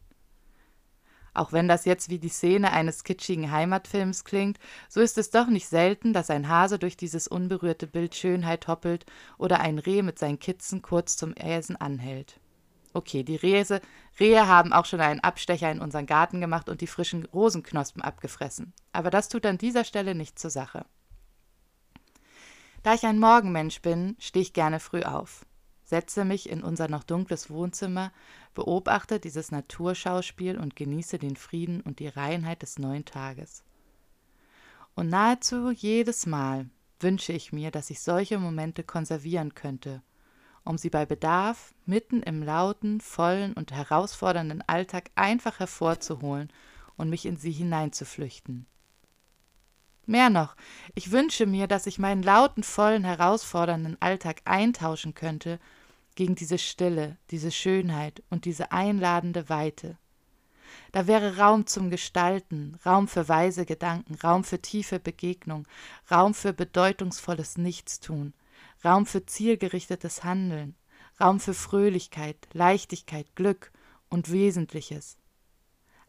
Auch 1.34 1.52
wenn 1.52 1.66
das 1.66 1.86
jetzt 1.86 2.10
wie 2.10 2.18
die 2.18 2.28
Szene 2.28 2.72
eines 2.72 3.04
kitschigen 3.04 3.50
Heimatfilms 3.50 4.24
klingt, 4.24 4.58
so 4.88 5.00
ist 5.00 5.16
es 5.16 5.30
doch 5.30 5.46
nicht 5.46 5.66
selten, 5.66 6.12
dass 6.12 6.28
ein 6.28 6.48
Hase 6.48 6.78
durch 6.78 6.96
dieses 6.96 7.26
unberührte 7.26 7.86
Bild 7.86 8.14
Schönheit 8.14 8.68
hoppelt 8.68 9.06
oder 9.38 9.60
ein 9.60 9.78
Reh 9.78 10.02
mit 10.02 10.18
seinen 10.18 10.38
Kitzen 10.38 10.82
kurz 10.82 11.16
zum 11.16 11.34
Äsen 11.34 11.76
anhält. 11.76 12.38
Okay, 12.94 13.22
die 13.22 13.36
Rehse, 13.36 13.80
Rehe 14.20 14.46
haben 14.46 14.74
auch 14.74 14.84
schon 14.84 15.00
einen 15.00 15.20
Abstecher 15.20 15.70
in 15.70 15.80
unseren 15.80 16.04
Garten 16.04 16.42
gemacht 16.42 16.68
und 16.68 16.82
die 16.82 16.86
frischen 16.86 17.24
Rosenknospen 17.24 18.02
abgefressen. 18.02 18.74
Aber 18.92 19.08
das 19.08 19.30
tut 19.30 19.46
an 19.46 19.56
dieser 19.56 19.84
Stelle 19.84 20.14
nichts 20.14 20.42
zur 20.42 20.50
Sache. 20.50 20.84
Da 22.82 22.94
ich 22.94 23.04
ein 23.04 23.18
Morgenmensch 23.18 23.80
bin, 23.80 24.16
stehe 24.18 24.42
ich 24.42 24.52
gerne 24.52 24.80
früh 24.80 25.02
auf, 25.02 25.46
setze 25.84 26.24
mich 26.24 26.50
in 26.50 26.62
unser 26.62 26.88
noch 26.88 27.04
dunkles 27.04 27.48
Wohnzimmer, 27.48 28.12
beobachte 28.54 29.20
dieses 29.20 29.50
Naturschauspiel 29.50 30.58
und 30.58 30.76
genieße 30.76 31.18
den 31.18 31.36
Frieden 31.36 31.80
und 31.80 31.98
die 31.98 32.08
Reinheit 32.08 32.62
des 32.62 32.78
neuen 32.78 33.04
Tages. 33.04 33.64
Und 34.94 35.08
nahezu 35.08 35.70
jedes 35.70 36.26
Mal 36.26 36.68
wünsche 37.00 37.32
ich 37.32 37.52
mir, 37.52 37.70
dass 37.70 37.90
ich 37.90 38.00
solche 38.00 38.38
Momente 38.38 38.84
konservieren 38.84 39.54
könnte 39.54 40.02
um 40.64 40.78
sie 40.78 40.90
bei 40.90 41.06
Bedarf 41.06 41.74
mitten 41.86 42.22
im 42.22 42.42
lauten, 42.42 43.00
vollen 43.00 43.52
und 43.54 43.72
herausfordernden 43.72 44.62
Alltag 44.66 45.10
einfach 45.14 45.58
hervorzuholen 45.58 46.52
und 46.96 47.10
mich 47.10 47.26
in 47.26 47.36
sie 47.36 47.52
hineinzuflüchten. 47.52 48.66
Mehr 50.04 50.30
noch, 50.30 50.56
ich 50.94 51.12
wünsche 51.12 51.46
mir, 51.46 51.68
dass 51.68 51.86
ich 51.86 51.98
meinen 51.98 52.22
lauten, 52.22 52.62
vollen, 52.62 53.04
herausfordernden 53.04 53.96
Alltag 54.00 54.42
eintauschen 54.44 55.14
könnte 55.14 55.58
gegen 56.14 56.34
diese 56.34 56.58
Stille, 56.58 57.18
diese 57.30 57.50
Schönheit 57.50 58.22
und 58.30 58.44
diese 58.44 58.72
einladende 58.72 59.48
Weite. 59.48 59.98
Da 60.92 61.06
wäre 61.06 61.38
Raum 61.38 61.66
zum 61.66 61.90
Gestalten, 61.90 62.78
Raum 62.84 63.08
für 63.08 63.28
weise 63.28 63.66
Gedanken, 63.66 64.14
Raum 64.14 64.44
für 64.44 64.60
tiefe 64.60 64.98
Begegnung, 64.98 65.66
Raum 66.10 66.34
für 66.34 66.52
bedeutungsvolles 66.52 67.58
Nichtstun, 67.58 68.34
Raum 68.84 69.06
für 69.06 69.24
zielgerichtetes 69.24 70.24
Handeln, 70.24 70.74
Raum 71.20 71.40
für 71.40 71.54
Fröhlichkeit, 71.54 72.36
Leichtigkeit, 72.52 73.34
Glück 73.36 73.72
und 74.08 74.30
Wesentliches. 74.30 75.18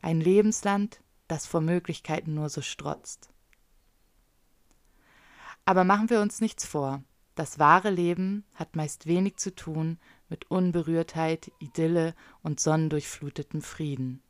Ein 0.01 0.19
Lebensland, 0.19 1.01
das 1.27 1.45
vor 1.45 1.61
Möglichkeiten 1.61 2.33
nur 2.33 2.49
so 2.49 2.61
strotzt. 2.61 3.29
Aber 5.65 5.83
machen 5.83 6.09
wir 6.09 6.19
uns 6.19 6.41
nichts 6.41 6.65
vor. 6.65 7.03
Das 7.35 7.57
wahre 7.57 7.89
Leben 7.89 8.45
hat 8.53 8.75
meist 8.75 9.07
wenig 9.07 9.37
zu 9.37 9.55
tun 9.55 9.97
mit 10.29 10.51
Unberührtheit, 10.51 11.51
Idylle 11.59 12.13
und 12.43 12.59
sonnendurchflutetem 12.59 13.61
Frieden. 13.61 14.21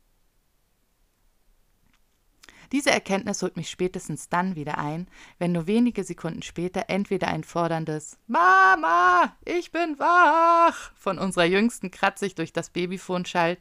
Diese 2.72 2.90
Erkenntnis 2.90 3.42
holt 3.42 3.56
mich 3.56 3.70
spätestens 3.70 4.28
dann 4.28 4.56
wieder 4.56 4.78
ein, 4.78 5.06
wenn 5.38 5.52
nur 5.52 5.66
wenige 5.66 6.02
Sekunden 6.02 6.42
später 6.42 6.86
entweder 6.88 7.28
ein 7.28 7.44
forderndes 7.44 8.18
Mama, 8.26 9.36
ich 9.44 9.70
bin 9.70 9.98
wach 9.98 10.92
von 10.96 11.18
unserer 11.18 11.44
Jüngsten 11.44 11.90
kratzig 11.90 12.34
durch 12.34 12.52
das 12.52 12.70
Babyfon 12.70 13.26
schallt 13.26 13.60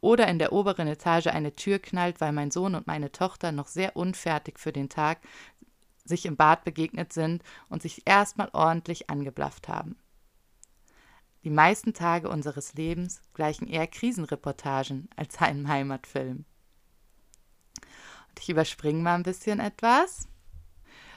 oder 0.00 0.28
in 0.28 0.38
der 0.38 0.52
oberen 0.52 0.88
Etage 0.88 1.26
eine 1.26 1.52
Tür 1.52 1.78
knallt, 1.78 2.20
weil 2.20 2.32
mein 2.32 2.50
Sohn 2.50 2.74
und 2.74 2.86
meine 2.86 3.12
Tochter 3.12 3.52
noch 3.52 3.66
sehr 3.66 3.96
unfertig 3.96 4.58
für 4.58 4.72
den 4.72 4.88
Tag 4.88 5.18
sich 6.04 6.26
im 6.26 6.36
Bad 6.36 6.64
begegnet 6.64 7.12
sind 7.12 7.42
und 7.68 7.82
sich 7.82 8.02
erstmal 8.06 8.50
ordentlich 8.52 9.10
angeblafft 9.10 9.68
haben. 9.68 9.96
Die 11.44 11.50
meisten 11.50 11.92
Tage 11.92 12.28
unseres 12.28 12.74
Lebens 12.74 13.22
gleichen 13.34 13.66
eher 13.66 13.86
Krisenreportagen 13.86 15.08
als 15.16 15.38
einem 15.38 15.68
Heimatfilm. 15.68 16.44
Ich 18.40 18.48
überspringe 18.48 19.02
mal 19.02 19.14
ein 19.14 19.22
bisschen 19.22 19.60
etwas. 19.60 20.26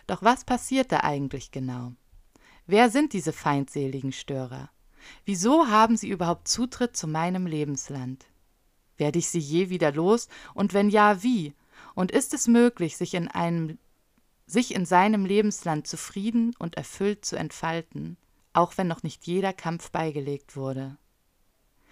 Doch 0.06 0.22
was 0.24 0.46
passiert 0.46 0.92
da 0.92 1.02
eigentlich 1.02 1.52
genau? 1.52 1.94
Wer 2.66 2.90
sind 2.90 3.14
diese 3.14 3.34
feindseligen 3.34 4.12
Störer? 4.12 4.70
Wieso 5.26 5.68
haben 5.68 5.98
sie 5.98 6.10
überhaupt 6.10 6.48
Zutritt 6.48 6.96
zu 6.96 7.08
meinem 7.08 7.46
Lebensland? 7.46 8.26
Werde 8.98 9.20
ich 9.20 9.30
sie 9.30 9.40
je 9.40 9.70
wieder 9.70 9.92
los? 9.92 10.28
Und 10.54 10.74
wenn 10.74 10.90
ja, 10.90 11.24
wie? 11.24 11.54
Und 11.96 12.12
ist 12.12 12.34
es 12.34 12.48
möglich, 12.48 12.98
sich 12.98 13.14
in 13.14 13.28
einem 13.28 13.78
sich 14.48 14.74
in 14.74 14.86
seinem 14.86 15.26
Lebensland 15.26 15.88
zufrieden 15.88 16.56
und 16.58 16.76
erfüllt 16.76 17.26
zu 17.26 17.36
entfalten, 17.36 18.18
auch 18.54 18.78
wenn 18.78 18.88
noch 18.88 19.04
nicht 19.04 19.28
jeder 19.28 19.54
Kampf 19.54 19.92
beigelegt 19.92 20.56
wurde? 20.56 20.98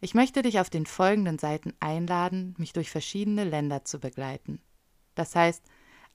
Ich 0.02 0.14
möchte 0.14 0.42
dich 0.42 0.60
auf 0.60 0.70
den 0.70 0.86
folgenden 0.86 1.38
Seiten 1.38 1.74
einladen, 1.80 2.56
mich 2.58 2.74
durch 2.74 2.90
verschiedene 2.90 3.44
Länder 3.44 3.86
zu 3.86 4.00
begleiten. 4.00 4.62
Das 5.16 5.36
heißt, 5.36 5.64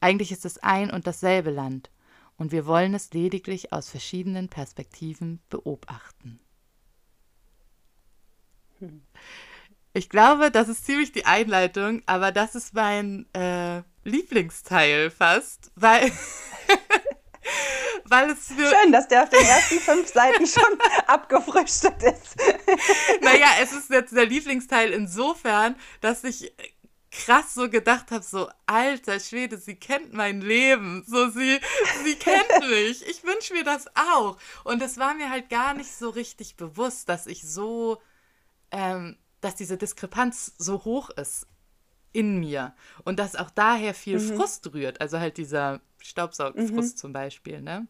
eigentlich 0.01 0.33
ist 0.33 0.45
es 0.45 0.59
ein 0.59 0.91
und 0.91 1.07
dasselbe 1.07 1.51
Land 1.51 1.91
und 2.37 2.53
wir 2.53 2.67
wollen 2.67 2.95
es 2.95 3.13
lediglich 3.13 3.73
aus 3.73 3.91
verschiedenen 3.91 4.49
Perspektiven 4.49 5.41
beobachten. 5.51 6.41
Ich 9.93 10.09
glaube, 10.09 10.51
das 10.51 10.69
ist 10.69 10.87
ziemlich 10.87 11.13
die 11.13 11.27
Einleitung, 11.27 12.03
aber 12.07 12.33
das 12.33 12.55
ist 12.55 12.75
mein 12.75 13.27
äh, 13.35 13.83
Lieblingsteil 14.05 15.11
fast, 15.11 15.71
weil, 15.75 16.11
weil 18.05 18.31
es 18.31 18.47
für 18.47 18.67
Schön, 18.67 18.93
dass 18.93 19.09
der 19.09 19.25
auf 19.25 19.31
den 19.31 19.45
ersten 19.45 19.79
fünf 19.79 20.13
Seiten 20.13 20.47
schon 20.47 20.79
abgefrühstückt 21.07 22.03
ist. 22.03 22.37
naja, 23.21 23.49
es 23.61 23.73
ist 23.73 23.91
jetzt 23.91 24.15
der 24.15 24.27
Lieblingsteil 24.27 24.93
insofern, 24.93 25.77
dass 26.01 26.25
ich 26.25 26.53
krass 27.11 27.55
so 27.55 27.69
gedacht 27.69 28.11
habe, 28.11 28.25
so 28.25 28.49
alter 28.67 29.19
Schwede, 29.21 29.59
sie 29.59 29.75
kennt 29.75 30.13
mein 30.13 30.41
Leben, 30.41 31.05
so 31.07 31.29
sie, 31.29 31.61
sie 32.05 32.15
kennt 32.15 32.61
mich. 32.71 33.07
Ich 33.07 33.25
wünsche 33.25 33.53
mir 33.53 33.65
das 33.65 33.87
auch. 33.97 34.39
Und 34.65 34.83
es 34.83 34.99
war 34.99 35.15
mir 35.15 35.31
halt 35.31 35.51
gar 35.51 35.75
nicht 35.75 35.93
so 35.93 36.11
richtig 36.11 36.57
bewusst, 36.57 37.09
dass 37.09 37.27
ich 37.27 37.43
so, 37.43 38.01
ähm, 38.71 39.17
dass 39.41 39.57
diese 39.57 39.77
Diskrepanz 39.77 40.53
so 40.59 40.85
hoch 40.85 41.11
ist 41.11 41.47
in 42.13 42.41
mir 42.41 42.75
und 43.05 43.19
dass 43.19 43.37
auch 43.37 43.51
daher 43.51 43.95
viel 43.95 44.19
mhm. 44.19 44.37
Frust 44.37 44.73
rührt, 44.73 45.01
also 45.01 45.19
halt 45.19 45.37
dieser 45.37 45.81
Staubsaugfrust 45.99 46.97
mhm. 46.97 46.99
zum 46.99 47.13
Beispiel, 47.13 47.61
ne? 47.61 47.87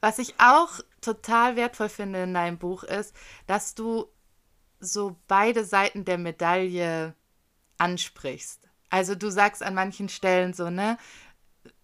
Was 0.00 0.18
ich 0.18 0.34
auch 0.38 0.80
total 1.00 1.56
wertvoll 1.56 1.88
finde 1.88 2.22
in 2.22 2.34
deinem 2.34 2.58
Buch 2.58 2.84
ist, 2.84 3.14
dass 3.46 3.74
du 3.74 4.06
so 4.78 5.16
beide 5.26 5.64
Seiten 5.64 6.04
der 6.04 6.18
Medaille 6.18 7.14
ansprichst. 7.78 8.68
Also 8.90 9.14
du 9.14 9.30
sagst 9.30 9.62
an 9.62 9.74
manchen 9.74 10.08
Stellen 10.08 10.52
so, 10.52 10.70
ne, 10.70 10.96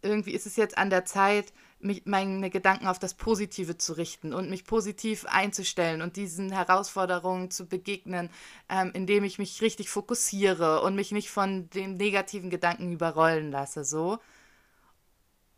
irgendwie 0.03 0.33
ist 0.33 0.47
es 0.47 0.57
jetzt 0.57 0.79
an 0.79 0.91
der 0.91 1.05
Zeit, 1.05 1.53
mich, 1.83 2.07
meine 2.07 2.51
Gedanken 2.51 2.87
auf 2.87 2.99
das 2.99 3.15
Positive 3.15 3.77
zu 3.77 3.95
richten 3.95 4.33
und 4.33 4.51
mich 4.51 4.65
positiv 4.65 5.25
einzustellen 5.27 6.03
und 6.03 6.17
diesen 6.17 6.53
Herausforderungen 6.53 7.51
zu 7.51 7.67
begegnen, 7.67 8.31
ähm, 8.69 8.91
indem 8.95 9.25
ich 9.25 9.39
mich 9.39 9.61
richtig 9.63 9.91
fokussiere 9.91 10.83
und 10.83 10.95
mich 10.95 11.13
nicht 11.13 11.31
von 11.31 11.69
den 11.71 11.97
negativen 11.97 12.51
Gedanken 12.51 12.93
überrollen 12.93 13.51
lasse, 13.51 13.85
so. 13.85 14.19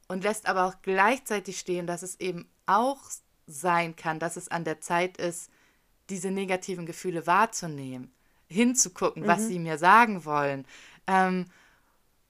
Und 0.08 0.24
lässt 0.24 0.46
aber 0.46 0.66
auch 0.66 0.74
gleichzeitig 0.82 1.58
stehen, 1.58 1.86
dass 1.86 2.02
es 2.02 2.20
eben 2.20 2.48
auch 2.66 3.00
sein 3.46 3.96
kann, 3.96 4.18
dass 4.18 4.36
es 4.36 4.48
an 4.48 4.64
der 4.64 4.80
Zeit 4.80 5.16
ist, 5.16 5.50
diese 6.10 6.30
negativen 6.30 6.86
Gefühle 6.86 7.26
wahrzunehmen 7.26 8.14
hinzugucken, 8.48 9.22
mhm. 9.24 9.26
was 9.26 9.46
sie 9.46 9.58
mir 9.58 9.78
sagen 9.78 10.24
wollen. 10.24 10.66
Ähm, 11.06 11.46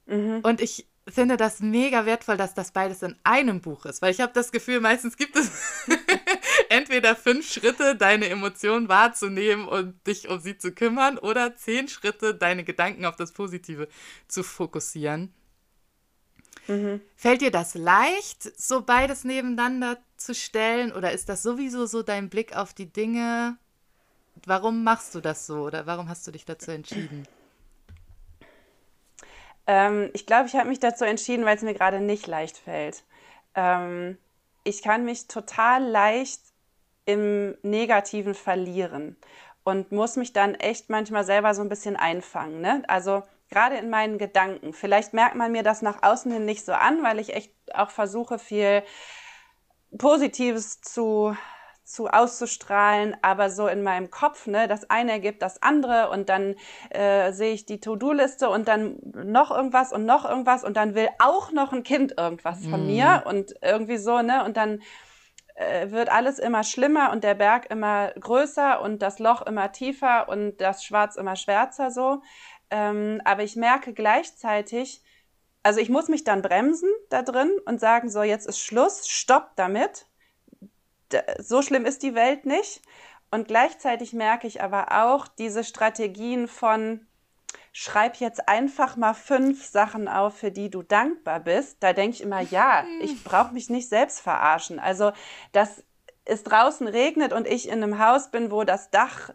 mhm. 0.06 0.40
Und 0.42 0.60
ich 0.60 0.86
finde 1.08 1.37
das 1.37 1.61
mega 1.61 2.06
wertvoll, 2.06 2.37
dass 2.37 2.54
das 2.54 2.73
beides 2.73 3.02
in 3.02 3.16
einem 3.25 3.61
Buch 3.61 3.84
ist, 3.84 4.00
weil 4.02 4.12
ich 4.12 4.20
habe 4.20 4.32
das 4.32 4.52
Gefühl, 4.52 4.80
meistens 4.80 5.16
gibt 5.16 5.37
es 5.37 5.50
entweder 6.68 7.14
fünf 7.14 7.50
Schritte, 7.50 7.96
deine 7.96 8.28
Emotionen 8.28 8.88
wahrzunehmen 8.88 9.68
und 9.68 10.06
dich 10.06 10.28
um 10.28 10.40
sie 10.40 10.56
zu 10.56 10.73
kümmern, 10.73 11.18
oder 11.18 11.56
zehn 11.56 11.88
Schritte, 11.88 12.34
deine 12.34 12.64
Gedanken 12.64 13.04
auf 13.04 13.16
das 13.16 13.32
Positive 13.32 13.88
zu 14.28 14.42
fokussieren. 14.42 15.32
Mhm. 16.66 17.02
Fällt 17.16 17.42
dir 17.42 17.50
das 17.50 17.75
leicht, 17.75 18.58
so 18.58 18.80
beides 18.82 19.25
nebeneinander 19.25 19.99
zu 20.16 20.34
stellen, 20.34 20.92
oder 20.92 21.12
ist 21.12 21.28
das 21.28 21.42
sowieso 21.42 21.84
so 21.87 22.02
dein 22.02 22.30
Blick 22.30 22.56
auf 22.56 22.73
die 22.73 22.90
Dinge? 22.90 23.58
warum 24.46 24.84
machst 24.84 25.14
du 25.14 25.20
das 25.20 25.46
so 25.46 25.62
oder 25.62 25.87
warum 25.87 26.08
hast 26.08 26.26
du 26.26 26.30
dich 26.30 26.44
dazu 26.44 26.70
entschieden? 26.70 27.26
Ähm, 29.66 30.11
ich 30.12 30.26
glaube, 30.26 30.47
ich 30.47 30.54
habe 30.54 30.68
mich 30.68 30.80
dazu 30.80 31.04
entschieden, 31.04 31.44
weil 31.44 31.56
es 31.56 31.62
mir 31.62 31.75
gerade 31.75 32.00
nicht 32.00 32.26
leicht 32.26 32.59
fällt. 32.59 33.04
Ähm, 33.54 34.18
ich 34.64 34.83
kann 34.83 35.04
mich 35.04 35.28
total 35.28 35.83
leicht 35.85 36.40
im 37.06 37.56
Negativen 37.62 38.35
verlieren 38.35 39.16
und 39.62 39.92
muss 39.92 40.16
mich 40.16 40.33
dann 40.33 40.54
echt 40.54 40.90
manchmal 40.90 41.25
selber 41.25 41.54
so 41.54 41.62
ein 41.62 41.68
bisschen 41.68 41.97
einfangen. 41.97 42.61
Ne? 42.61 42.83
Also 42.88 43.23
gerade 43.50 43.76
in 43.76 43.90
meinen 43.90 44.18
Gedanken. 44.18 44.73
Vielleicht 44.73 45.12
merkt 45.14 45.37
man 45.37 45.52
mir 45.52 45.62
das 45.62 45.83
nach 45.83 46.02
außen 46.02 46.30
hin 46.33 46.44
nicht 46.44 46.64
so 46.64 46.73
an, 46.73 47.02
weil 47.02 47.18
ich 47.18 47.35
echt 47.35 47.52
auch 47.75 47.90
versuche, 47.90 48.38
viel 48.38 48.83
Positives 49.97 50.80
zu 50.80 51.37
zu 51.85 52.09
auszustrahlen, 52.09 53.14
aber 53.21 53.50
so 53.50 53.67
in 53.69 53.83
meinem 53.83 54.11
Kopf, 54.11 54.47
ne, 54.47 54.67
das 54.69 54.88
eine 54.88 55.12
ergibt 55.12 55.43
das 55.43 55.62
andere 55.62 56.09
und 56.09 56.29
dann 56.31 56.57
äh, 56.91 57.33
sehe 57.33 57.53
ich 57.53 57.67
die 57.67 57.79
To-Do-Liste 57.79 58.49
und 58.49 58.69
dann 58.69 58.97
noch 59.03 59.50
irgendwas 59.50 59.93
und 59.93 60.07
noch 60.07 60.25
irgendwas 60.25 60.64
und 60.64 60.76
dann 60.76 60.95
will 60.95 61.09
auch 61.19 61.53
noch 61.53 61.73
ein 61.73 61.83
Kind 61.83 62.14
irgendwas 62.17 62.64
von 62.67 62.85
mm. 62.85 62.87
mir 62.87 63.23
und 63.26 63.55
irgendwie 63.61 63.99
so, 63.99 64.23
ne, 64.23 64.45
und 64.45 64.57
dann 64.57 64.81
äh, 65.57 65.91
wird 65.91 66.11
alles 66.11 66.38
immer 66.38 66.64
schlimmer 66.64 67.12
und 67.12 67.23
der 67.23 67.35
Berg 67.35 67.71
immer 67.71 68.12
größer 68.19 68.81
und 68.81 69.03
das 69.03 69.19
Loch 69.19 69.43
immer 69.43 69.71
tiefer 69.71 70.29
und 70.29 70.57
das 70.57 70.85
Schwarz 70.85 71.17
immer 71.17 71.37
schwärzer 71.37 71.91
so. 71.91 72.23
Ähm, 72.71 73.21
aber 73.25 73.43
ich 73.43 73.57
merke 73.57 73.93
gleichzeitig, 73.93 75.03
also 75.62 75.81
ich 75.81 75.91
muss 75.91 76.09
mich 76.09 76.25
dann 76.25 76.43
bremsen 76.43 76.91
da 77.11 77.23
drin 77.23 77.50
und 77.67 77.79
sagen, 77.79 78.11
so 78.11 78.23
jetzt 78.23 78.47
ist 78.47 78.59
Schluss, 78.61 79.09
stopp 79.09 79.53
damit. 79.57 80.07
So 81.38 81.62
schlimm 81.62 81.87
ist 81.87 82.02
die 82.02 82.14
Welt 82.14 82.47
nicht. 82.47 82.83
Und 83.30 83.49
gleichzeitig 83.49 84.12
merke 84.12 84.47
ich 84.47 84.62
aber 84.62 85.04
auch 85.04 85.26
diese 85.26 85.64
Strategien 85.64 86.47
von, 86.47 87.06
schreib 87.73 88.16
jetzt 88.16 88.49
einfach 88.49 88.97
mal 88.97 89.14
fünf 89.14 89.64
Sachen 89.66 90.06
auf, 90.06 90.37
für 90.37 90.52
die 90.52 90.71
du 90.71 90.83
dankbar 90.83 91.40
bist. 91.40 91.78
Da 91.80 91.92
denke 91.92 92.14
ich 92.14 92.23
immer, 92.23 92.40
ja, 92.40 92.85
ich 93.00 93.25
brauche 93.25 93.52
mich 93.52 93.71
nicht 93.71 93.88
selbst 93.88 94.21
verarschen. 94.21 94.78
Also, 94.78 95.12
dass 95.52 95.83
es 96.25 96.44
draußen 96.44 96.87
regnet 96.87 97.33
und 97.33 97.47
ich 97.47 97.68
in 97.68 97.83
einem 97.83 97.99
Haus 97.99 98.30
bin, 98.30 98.50
wo 98.50 98.64
das 98.64 98.90
Dach 98.90 99.30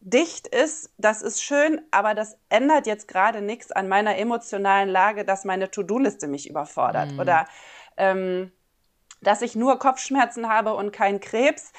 dicht 0.00 0.46
ist, 0.46 0.92
das 0.96 1.22
ist 1.22 1.42
schön, 1.42 1.80
aber 1.90 2.14
das 2.14 2.38
ändert 2.50 2.86
jetzt 2.86 3.08
gerade 3.08 3.40
nichts 3.40 3.72
an 3.72 3.88
meiner 3.88 4.16
emotionalen 4.16 4.88
Lage, 4.88 5.24
dass 5.24 5.44
meine 5.44 5.70
To-Do-Liste 5.70 6.28
mich 6.28 6.48
überfordert. 6.48 7.12
Mhm. 7.12 7.18
Oder 7.18 7.48
ähm, 7.96 8.52
dass 9.20 9.42
ich 9.42 9.54
nur 9.56 9.78
Kopfschmerzen 9.78 10.48
habe 10.48 10.74
und 10.74 10.92
keinen 10.92 11.20
Krebs 11.20 11.72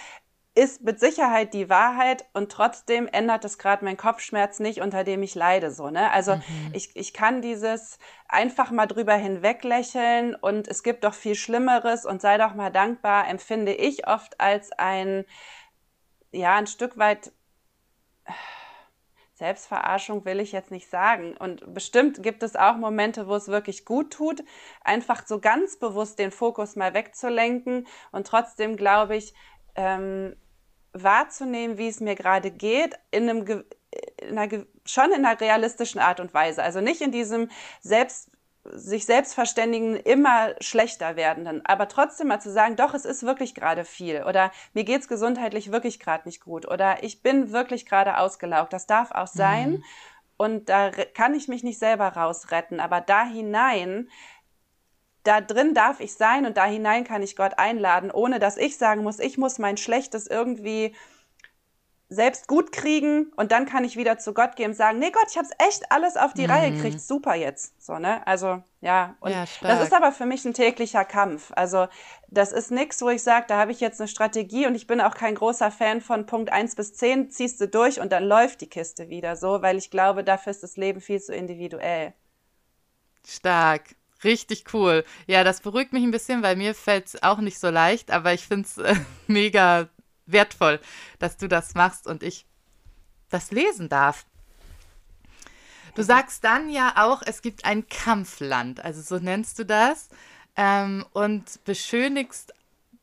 ist 0.55 0.81
mit 0.81 0.99
Sicherheit 0.99 1.53
die 1.53 1.69
Wahrheit 1.69 2.25
und 2.33 2.51
trotzdem 2.51 3.07
ändert 3.07 3.45
es 3.45 3.57
gerade 3.57 3.85
meinen 3.85 3.97
Kopfschmerz 3.97 4.59
nicht, 4.59 4.81
unter 4.81 5.03
dem 5.03 5.23
ich 5.23 5.35
leide. 5.35 5.71
So, 5.71 5.89
ne? 5.89 6.11
Also 6.11 6.35
mhm. 6.35 6.43
ich, 6.73 6.95
ich 6.95 7.13
kann 7.13 7.41
dieses 7.41 7.97
einfach 8.27 8.71
mal 8.71 8.87
drüber 8.87 9.13
hinweglächeln 9.13 10.35
und 10.35 10.67
es 10.67 10.83
gibt 10.83 11.03
doch 11.03 11.13
viel 11.13 11.35
Schlimmeres 11.35 12.05
und 12.05 12.21
sei 12.21 12.37
doch 12.37 12.55
mal 12.55 12.71
dankbar, 12.71 13.29
empfinde 13.29 13.73
ich 13.73 14.07
oft 14.07 14.41
als 14.41 14.71
ein, 14.73 15.23
ja, 16.31 16.55
ein 16.55 16.67
Stück 16.67 16.97
weit 16.97 17.31
Selbstverarschung 19.39 20.25
will 20.25 20.39
ich 20.39 20.51
jetzt 20.51 20.69
nicht 20.69 20.89
sagen. 20.89 21.35
Und 21.37 21.73
bestimmt 21.73 22.21
gibt 22.21 22.43
es 22.43 22.55
auch 22.55 22.75
Momente, 22.75 23.27
wo 23.27 23.35
es 23.35 23.47
wirklich 23.47 23.85
gut 23.85 24.11
tut, 24.11 24.43
einfach 24.83 25.25
so 25.25 25.39
ganz 25.39 25.79
bewusst 25.79 26.19
den 26.19 26.31
Fokus 26.31 26.75
mal 26.75 26.93
wegzulenken. 26.93 27.87
Und 28.11 28.27
trotzdem 28.27 28.75
glaube 28.75 29.15
ich, 29.15 29.33
ähm, 29.75 30.35
wahrzunehmen, 30.91 31.77
wie 31.77 31.87
es 31.87 32.01
mir 32.01 32.15
gerade 32.15 32.51
geht, 32.51 32.95
in 33.11 33.29
einem 33.29 33.63
in 34.21 34.37
einer, 34.37 34.65
schon 34.85 35.11
in 35.11 35.25
einer 35.25 35.39
realistischen 35.39 35.99
Art 35.99 36.19
und 36.19 36.33
Weise. 36.33 36.61
Also 36.61 36.81
nicht 36.81 37.01
in 37.01 37.11
diesem 37.11 37.49
selbst 37.81 38.29
sich 38.65 39.05
selbst 39.05 39.33
verständigen, 39.33 39.95
immer 39.95 40.53
schlechter 40.59 41.15
werdenden. 41.15 41.65
Aber 41.65 41.87
trotzdem 41.87 42.27
mal 42.27 42.41
zu 42.41 42.51
sagen, 42.51 42.75
doch, 42.75 42.93
es 42.93 43.05
ist 43.05 43.23
wirklich 43.23 43.55
gerade 43.55 43.85
viel 43.85 44.23
oder 44.23 44.51
mir 44.73 44.83
geht 44.83 45.01
es 45.01 45.07
gesundheitlich 45.07 45.71
wirklich 45.71 45.99
gerade 45.99 46.27
nicht 46.27 46.41
gut 46.41 46.67
oder 46.67 47.03
ich 47.03 47.21
bin 47.21 47.51
wirklich 47.51 47.85
gerade 47.85 48.17
ausgelaugt. 48.17 48.73
Das 48.73 48.85
darf 48.85 49.11
auch 49.11 49.27
sein. 49.27 49.71
Mhm. 49.71 49.83
Und 50.37 50.69
da 50.69 50.91
kann 50.91 51.33
ich 51.33 51.47
mich 51.47 51.63
nicht 51.63 51.79
selber 51.79 52.07
rausretten. 52.07 52.79
Aber 52.79 53.01
da 53.01 53.25
hinein 53.25 54.09
da 55.23 55.41
drin 55.41 55.73
darf 55.73 55.99
ich 55.99 56.13
sein 56.13 56.45
und 56.45 56.57
da 56.57 56.65
hinein 56.65 57.03
kann 57.03 57.21
ich 57.21 57.35
Gott 57.35 57.59
einladen, 57.59 58.09
ohne 58.09 58.39
dass 58.39 58.57
ich 58.57 58.77
sagen 58.77 59.03
muss, 59.03 59.19
ich 59.19 59.37
muss 59.37 59.59
mein 59.59 59.77
Schlechtes 59.77 60.27
irgendwie 60.27 60.95
selbst 62.09 62.47
gut 62.47 62.71
kriegen 62.71 63.31
und 63.35 63.51
dann 63.51 63.67
kann 63.67 63.83
ich 63.83 63.95
wieder 63.95 64.17
zu 64.17 64.33
Gott 64.33 64.55
gehen 64.55 64.71
und 64.71 64.75
sagen, 64.75 64.97
nee 64.97 65.11
Gott, 65.11 65.27
ich 65.29 65.37
habe 65.37 65.47
es 65.47 65.67
echt 65.67 65.91
alles 65.91 66.17
auf 66.17 66.33
die 66.33 66.47
mhm. 66.47 66.51
Reihe 66.51 66.71
gekriegt, 66.71 66.99
super 66.99 67.35
jetzt, 67.35 67.79
so 67.83 67.99
ne? 67.99 68.25
Also 68.25 68.63
ja, 68.81 69.15
und 69.19 69.31
ja, 69.31 69.45
das 69.61 69.83
ist 69.83 69.93
aber 69.93 70.11
für 70.11 70.25
mich 70.25 70.43
ein 70.43 70.55
täglicher 70.55 71.05
Kampf. 71.05 71.51
Also 71.55 71.87
das 72.27 72.51
ist 72.51 72.71
nichts, 72.71 73.01
wo 73.01 73.09
ich 73.09 73.21
sage, 73.21 73.45
da 73.47 73.59
habe 73.59 73.71
ich 73.71 73.79
jetzt 73.79 74.01
eine 74.01 74.07
Strategie 74.07 74.65
und 74.65 74.73
ich 74.73 74.87
bin 74.87 75.01
auch 75.01 75.13
kein 75.13 75.35
großer 75.35 75.69
Fan 75.69 76.01
von 76.01 76.25
Punkt 76.25 76.51
1 76.51 76.75
bis 76.75 76.93
10, 76.93 77.29
ziehst 77.29 77.61
du 77.61 77.67
durch 77.67 77.99
und 77.99 78.11
dann 78.11 78.23
läuft 78.23 78.61
die 78.61 78.69
Kiste 78.69 79.09
wieder 79.09 79.35
so, 79.35 79.61
weil 79.61 79.77
ich 79.77 79.91
glaube, 79.91 80.23
dafür 80.23 80.51
ist 80.51 80.63
das 80.63 80.77
Leben 80.77 81.01
viel 81.01 81.21
zu 81.21 81.35
individuell. 81.35 82.13
Stark. 83.27 83.95
Richtig 84.23 84.65
cool. 84.73 85.05
Ja, 85.27 85.43
das 85.43 85.61
beruhigt 85.61 85.93
mich 85.93 86.03
ein 86.03 86.11
bisschen, 86.11 86.43
weil 86.43 86.55
mir 86.55 86.75
fällt 86.75 87.07
es 87.07 87.23
auch 87.23 87.37
nicht 87.37 87.59
so 87.59 87.69
leicht, 87.69 88.11
aber 88.11 88.33
ich 88.33 88.47
finde 88.47 88.67
es 88.67 88.77
äh, 88.77 88.95
mega 89.27 89.87
wertvoll, 90.31 90.79
dass 91.19 91.37
du 91.37 91.47
das 91.47 91.75
machst 91.75 92.07
und 92.07 92.23
ich 92.23 92.45
das 93.29 93.51
lesen 93.51 93.89
darf. 93.89 94.25
Du 95.95 96.03
sagst 96.03 96.43
dann 96.43 96.69
ja 96.69 96.93
auch, 96.97 97.21
es 97.25 97.41
gibt 97.41 97.65
ein 97.65 97.87
Kampfland, 97.87 98.83
also 98.83 99.01
so 99.01 99.21
nennst 99.21 99.59
du 99.59 99.65
das, 99.65 100.09
ähm, 100.55 101.05
und 101.13 101.63
beschönigst 101.65 102.53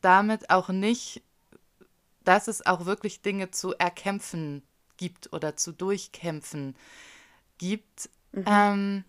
damit 0.01 0.49
auch 0.49 0.69
nicht, 0.69 1.21
dass 2.23 2.47
es 2.47 2.65
auch 2.65 2.85
wirklich 2.85 3.21
Dinge 3.21 3.51
zu 3.51 3.73
erkämpfen 3.75 4.63
gibt 4.97 5.31
oder 5.31 5.55
zu 5.55 5.71
durchkämpfen 5.71 6.75
gibt. 7.57 8.09
Mhm. 8.31 8.45
Ähm, 8.47 9.03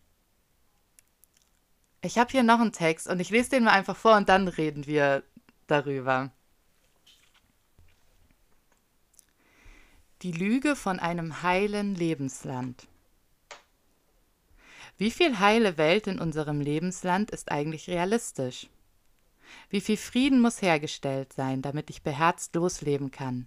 ich 2.01 2.19
habe 2.19 2.31
hier 2.31 2.43
noch 2.43 2.61
einen 2.61 2.73
Text 2.73 3.09
und 3.09 3.21
ich 3.21 3.31
lese 3.31 3.51
den 3.51 3.65
mal 3.65 3.73
einfach 3.73 3.97
vor 3.97 4.17
und 4.17 4.29
dann 4.29 4.49
reden 4.49 4.87
wir 4.87 5.23
darüber. 5.67 6.31
Die 10.23 10.33
Lüge 10.33 10.75
von 10.75 10.99
einem 10.99 11.45
heilen 11.45 11.95
Lebensland. 11.95 12.89
Wie 14.97 15.13
viel 15.13 15.39
heile 15.39 15.79
Welt 15.79 16.09
in 16.09 16.19
unserem 16.19 16.61
Lebensland 16.61 17.31
ist 17.31 17.53
eigentlich 17.53 17.89
realistisch? 17.89 18.69
Wie 19.71 19.81
viel 19.81 19.97
Frieden 19.97 20.41
muss 20.41 20.61
hergestellt 20.61 21.33
sein, 21.33 21.63
damit 21.63 21.89
ich 21.89 22.03
beherzt 22.03 22.57
losleben 22.57 23.13
kann? 23.13 23.47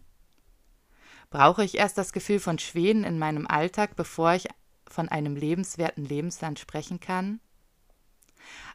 Brauche 1.29 1.65
ich 1.65 1.75
erst 1.75 1.97
das 1.97 2.13
Gefühl 2.13 2.39
von 2.39 2.57
Schweden 2.57 3.03
in 3.03 3.19
meinem 3.19 3.47
Alltag, 3.47 3.97
bevor 3.97 4.31
ich 4.35 4.47
von 4.87 5.09
einem 5.09 5.35
lebenswerten 5.35 6.05
Lebensland 6.05 6.57
sprechen 6.57 7.01
kann? 7.01 7.41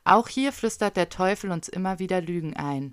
Auch 0.04 0.28
hier 0.28 0.52
flüstert 0.52 0.98
der 0.98 1.09
Teufel 1.09 1.50
uns 1.50 1.66
immer 1.66 1.98
wieder 1.98 2.20
Lügen 2.20 2.56
ein. 2.56 2.92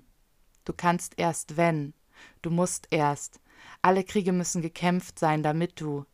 Du 0.64 0.72
kannst 0.72 1.18
erst 1.18 1.58
wenn, 1.58 1.92
du 2.40 2.48
musst 2.48 2.86
erst, 2.90 3.38
alle 3.82 4.04
Kriege 4.04 4.32
müssen 4.32 4.62
gekämpft 4.62 5.18
sein, 5.18 5.42
damit 5.42 5.80
du. 5.80 6.04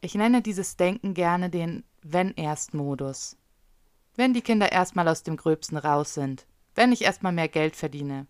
Ich 0.00 0.14
nenne 0.14 0.42
dieses 0.42 0.76
Denken 0.76 1.14
gerne 1.14 1.50
den 1.50 1.84
Wenn-Erst-Modus. 2.02 3.36
Wenn 4.16 4.34
die 4.34 4.42
Kinder 4.42 4.72
erstmal 4.72 5.08
aus 5.08 5.22
dem 5.22 5.36
Gröbsten 5.36 5.78
raus 5.78 6.14
sind, 6.14 6.46
wenn 6.74 6.92
ich 6.92 7.02
erstmal 7.02 7.32
mehr 7.32 7.48
Geld 7.48 7.76
verdiene, 7.76 8.26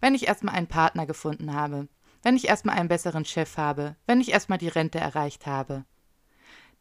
wenn 0.00 0.14
ich 0.14 0.28
erstmal 0.28 0.54
einen 0.54 0.66
Partner 0.66 1.06
gefunden 1.06 1.54
habe, 1.54 1.88
wenn 2.22 2.36
ich 2.36 2.48
erstmal 2.48 2.76
einen 2.76 2.88
besseren 2.88 3.24
Chef 3.24 3.56
habe, 3.56 3.96
wenn 4.06 4.20
ich 4.20 4.32
erstmal 4.32 4.58
die 4.58 4.68
Rente 4.68 4.98
erreicht 4.98 5.46
habe, 5.46 5.84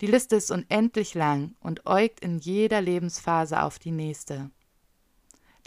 die 0.02 0.08
Liste 0.08 0.38
ist 0.38 0.50
unendlich 0.50 1.14
lang 1.14 1.56
und 1.60 1.86
äugt 1.86 2.22
in 2.22 2.40
jeder 2.40 2.80
Lebensphase 2.82 3.62
auf 3.62 3.80
die 3.80 3.92
nächste. 3.92 4.50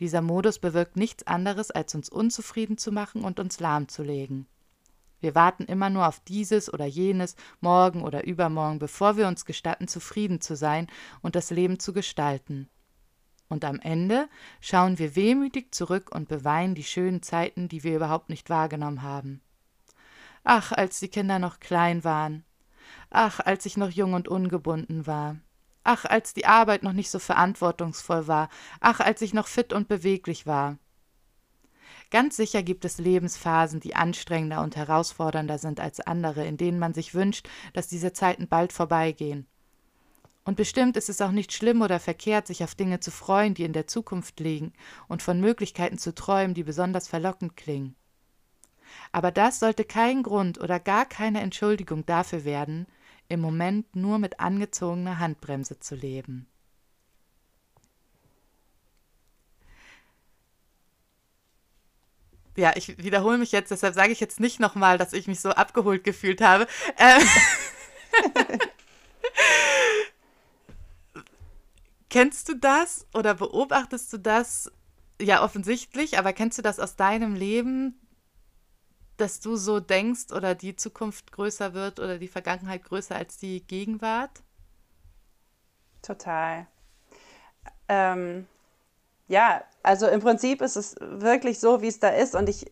Dieser 0.00 0.22
Modus 0.22 0.58
bewirkt 0.58 0.96
nichts 0.96 1.26
anderes, 1.26 1.70
als 1.70 1.94
uns 1.94 2.08
unzufrieden 2.08 2.78
zu 2.78 2.92
machen 2.92 3.24
und 3.24 3.38
uns 3.38 3.60
lahmzulegen. 3.60 4.46
Wir 5.22 5.34
warten 5.34 5.64
immer 5.64 5.88
nur 5.88 6.06
auf 6.06 6.20
dieses 6.20 6.70
oder 6.70 6.84
jenes, 6.84 7.36
morgen 7.60 8.02
oder 8.02 8.26
übermorgen, 8.26 8.78
bevor 8.78 9.16
wir 9.16 9.26
uns 9.26 9.46
gestatten, 9.46 9.88
zufrieden 9.88 10.42
zu 10.42 10.56
sein 10.56 10.88
und 11.22 11.34
das 11.34 11.50
Leben 11.50 11.78
zu 11.78 11.94
gestalten. 11.94 12.68
Und 13.48 13.64
am 13.64 13.80
Ende 13.80 14.28
schauen 14.60 14.98
wir 14.98 15.16
wehmütig 15.16 15.74
zurück 15.74 16.14
und 16.14 16.28
beweinen 16.28 16.74
die 16.74 16.84
schönen 16.84 17.22
Zeiten, 17.22 17.68
die 17.68 17.84
wir 17.84 17.96
überhaupt 17.96 18.28
nicht 18.28 18.50
wahrgenommen 18.50 19.02
haben. 19.02 19.40
Ach, 20.44 20.72
als 20.72 21.00
die 21.00 21.08
Kinder 21.08 21.38
noch 21.38 21.60
klein 21.60 22.04
waren, 22.04 22.44
Ach, 23.10 23.40
als 23.40 23.66
ich 23.66 23.76
noch 23.76 23.90
jung 23.90 24.14
und 24.14 24.28
ungebunden 24.28 25.06
war. 25.06 25.36
Ach, 25.84 26.04
als 26.04 26.32
die 26.32 26.46
Arbeit 26.46 26.82
noch 26.82 26.92
nicht 26.92 27.10
so 27.10 27.18
verantwortungsvoll 27.18 28.26
war. 28.26 28.48
Ach, 28.80 29.00
als 29.00 29.20
ich 29.22 29.34
noch 29.34 29.48
fit 29.48 29.72
und 29.72 29.88
beweglich 29.88 30.46
war. 30.46 30.78
Ganz 32.10 32.36
sicher 32.36 32.62
gibt 32.62 32.84
es 32.84 32.98
Lebensphasen, 32.98 33.80
die 33.80 33.94
anstrengender 33.94 34.62
und 34.62 34.76
herausfordernder 34.76 35.58
sind 35.58 35.80
als 35.80 36.00
andere, 36.00 36.44
in 36.46 36.56
denen 36.56 36.78
man 36.78 36.94
sich 36.94 37.14
wünscht, 37.14 37.48
dass 37.72 37.88
diese 37.88 38.12
Zeiten 38.12 38.48
bald 38.48 38.72
vorbeigehen. 38.72 39.46
Und 40.44 40.56
bestimmt 40.56 40.96
ist 40.96 41.08
es 41.08 41.20
auch 41.20 41.30
nicht 41.30 41.52
schlimm 41.52 41.82
oder 41.82 42.00
verkehrt, 42.00 42.48
sich 42.48 42.64
auf 42.64 42.74
Dinge 42.74 43.00
zu 43.00 43.10
freuen, 43.10 43.54
die 43.54 43.64
in 43.64 43.72
der 43.72 43.86
Zukunft 43.86 44.40
liegen, 44.40 44.72
und 45.08 45.22
von 45.22 45.40
Möglichkeiten 45.40 45.98
zu 45.98 46.14
träumen, 46.14 46.54
die 46.54 46.64
besonders 46.64 47.06
verlockend 47.06 47.56
klingen. 47.56 47.94
Aber 49.12 49.30
das 49.30 49.60
sollte 49.60 49.84
kein 49.84 50.22
Grund 50.22 50.60
oder 50.60 50.80
gar 50.80 51.06
keine 51.06 51.40
Entschuldigung 51.40 52.04
dafür 52.06 52.44
werden, 52.44 52.86
im 53.28 53.40
Moment 53.40 53.94
nur 53.96 54.18
mit 54.18 54.40
angezogener 54.40 55.18
Handbremse 55.18 55.78
zu 55.78 55.94
leben. 55.94 56.48
Ja, 62.56 62.72
ich 62.76 62.98
wiederhole 62.98 63.38
mich 63.38 63.52
jetzt, 63.52 63.70
deshalb 63.70 63.94
sage 63.94 64.12
ich 64.12 64.20
jetzt 64.20 64.40
nicht 64.40 64.60
nochmal, 64.60 64.98
dass 64.98 65.12
ich 65.12 65.26
mich 65.26 65.40
so 65.40 65.50
abgeholt 65.50 66.04
gefühlt 66.04 66.40
habe. 66.40 66.66
Ähm, 66.98 67.22
kennst 72.10 72.48
du 72.48 72.54
das 72.54 73.06
oder 73.14 73.34
beobachtest 73.34 74.12
du 74.12 74.18
das? 74.18 74.70
Ja, 75.20 75.42
offensichtlich, 75.42 76.18
aber 76.18 76.32
kennst 76.32 76.58
du 76.58 76.62
das 76.62 76.80
aus 76.80 76.96
deinem 76.96 77.34
Leben, 77.34 77.98
dass 79.16 79.40
du 79.40 79.56
so 79.56 79.78
denkst 79.80 80.32
oder 80.32 80.54
die 80.54 80.76
Zukunft 80.76 81.32
größer 81.32 81.74
wird 81.74 82.00
oder 82.00 82.18
die 82.18 82.28
Vergangenheit 82.28 82.84
größer 82.84 83.14
als 83.14 83.38
die 83.38 83.64
Gegenwart? 83.66 84.42
Total. 86.02 86.66
Ähm, 87.88 88.46
ja, 89.32 89.64
also 89.82 90.06
im 90.06 90.20
Prinzip 90.20 90.60
ist 90.60 90.76
es 90.76 90.94
wirklich 91.00 91.58
so, 91.58 91.80
wie 91.80 91.88
es 91.88 91.98
da 91.98 92.08
ist. 92.10 92.34
Und 92.36 92.50
ich, 92.50 92.70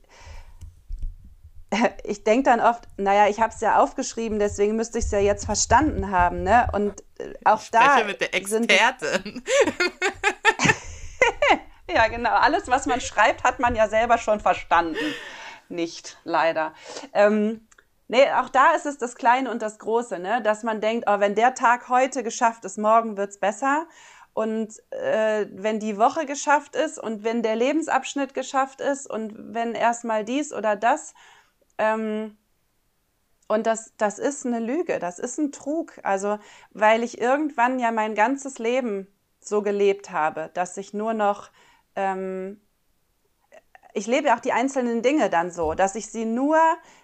ich 2.04 2.22
denke 2.22 2.50
dann 2.50 2.60
oft, 2.60 2.86
naja, 2.98 3.28
ich 3.28 3.40
habe 3.40 3.52
es 3.52 3.60
ja 3.62 3.78
aufgeschrieben, 3.78 4.38
deswegen 4.38 4.76
müsste 4.76 4.98
ich 4.98 5.06
es 5.06 5.10
ja 5.10 5.20
jetzt 5.20 5.46
verstanden 5.46 6.10
haben. 6.10 6.42
Ne? 6.42 6.68
Und 6.72 7.02
äh, 7.18 7.32
auch 7.44 7.62
ich 7.62 7.70
da. 7.70 8.04
mit 8.04 8.20
der 8.20 8.34
Expertin. 8.34 8.68
ja, 11.90 12.08
genau. 12.08 12.30
Alles, 12.30 12.68
was 12.68 12.84
man 12.84 13.00
schreibt, 13.00 13.42
hat 13.42 13.58
man 13.58 13.74
ja 13.74 13.88
selber 13.88 14.18
schon 14.18 14.38
verstanden. 14.40 15.14
Nicht, 15.70 16.18
leider. 16.24 16.74
Ähm, 17.14 17.66
Nee, 18.12 18.28
auch 18.32 18.48
da 18.48 18.72
ist 18.74 18.86
es 18.86 18.98
das 18.98 19.14
Kleine 19.14 19.52
und 19.52 19.62
das 19.62 19.78
Große, 19.78 20.18
ne? 20.18 20.42
dass 20.42 20.64
man 20.64 20.80
denkt, 20.80 21.04
oh, 21.08 21.20
wenn 21.20 21.36
der 21.36 21.54
Tag 21.54 21.88
heute 21.88 22.24
geschafft 22.24 22.64
ist, 22.64 22.76
morgen 22.76 23.16
wird 23.16 23.30
es 23.30 23.38
besser. 23.38 23.86
Und 24.32 24.74
äh, 24.90 25.46
wenn 25.50 25.80
die 25.80 25.98
Woche 25.98 26.24
geschafft 26.24 26.76
ist 26.76 26.98
und 26.98 27.24
wenn 27.24 27.42
der 27.42 27.56
Lebensabschnitt 27.56 28.32
geschafft 28.32 28.80
ist 28.80 29.10
und 29.10 29.54
wenn 29.54 29.74
erstmal 29.74 30.24
dies 30.24 30.52
oder 30.52 30.76
das, 30.76 31.14
ähm, 31.78 32.36
und 33.48 33.66
das, 33.66 33.92
das 33.96 34.20
ist 34.20 34.46
eine 34.46 34.60
Lüge, 34.60 35.00
das 35.00 35.18
ist 35.18 35.38
ein 35.38 35.50
Trug. 35.50 35.98
Also, 36.04 36.38
weil 36.70 37.02
ich 37.02 37.20
irgendwann 37.20 37.80
ja 37.80 37.90
mein 37.90 38.14
ganzes 38.14 38.60
Leben 38.60 39.08
so 39.40 39.62
gelebt 39.62 40.10
habe, 40.10 40.50
dass 40.54 40.76
ich 40.76 40.94
nur 40.94 41.14
noch, 41.14 41.50
ähm, 41.96 42.60
ich 43.92 44.06
lebe 44.06 44.32
auch 44.34 44.40
die 44.40 44.52
einzelnen 44.52 45.02
Dinge 45.02 45.30
dann 45.30 45.50
so, 45.50 45.74
dass 45.74 45.96
ich 45.96 46.06
sie 46.06 46.26
nur 46.26 46.58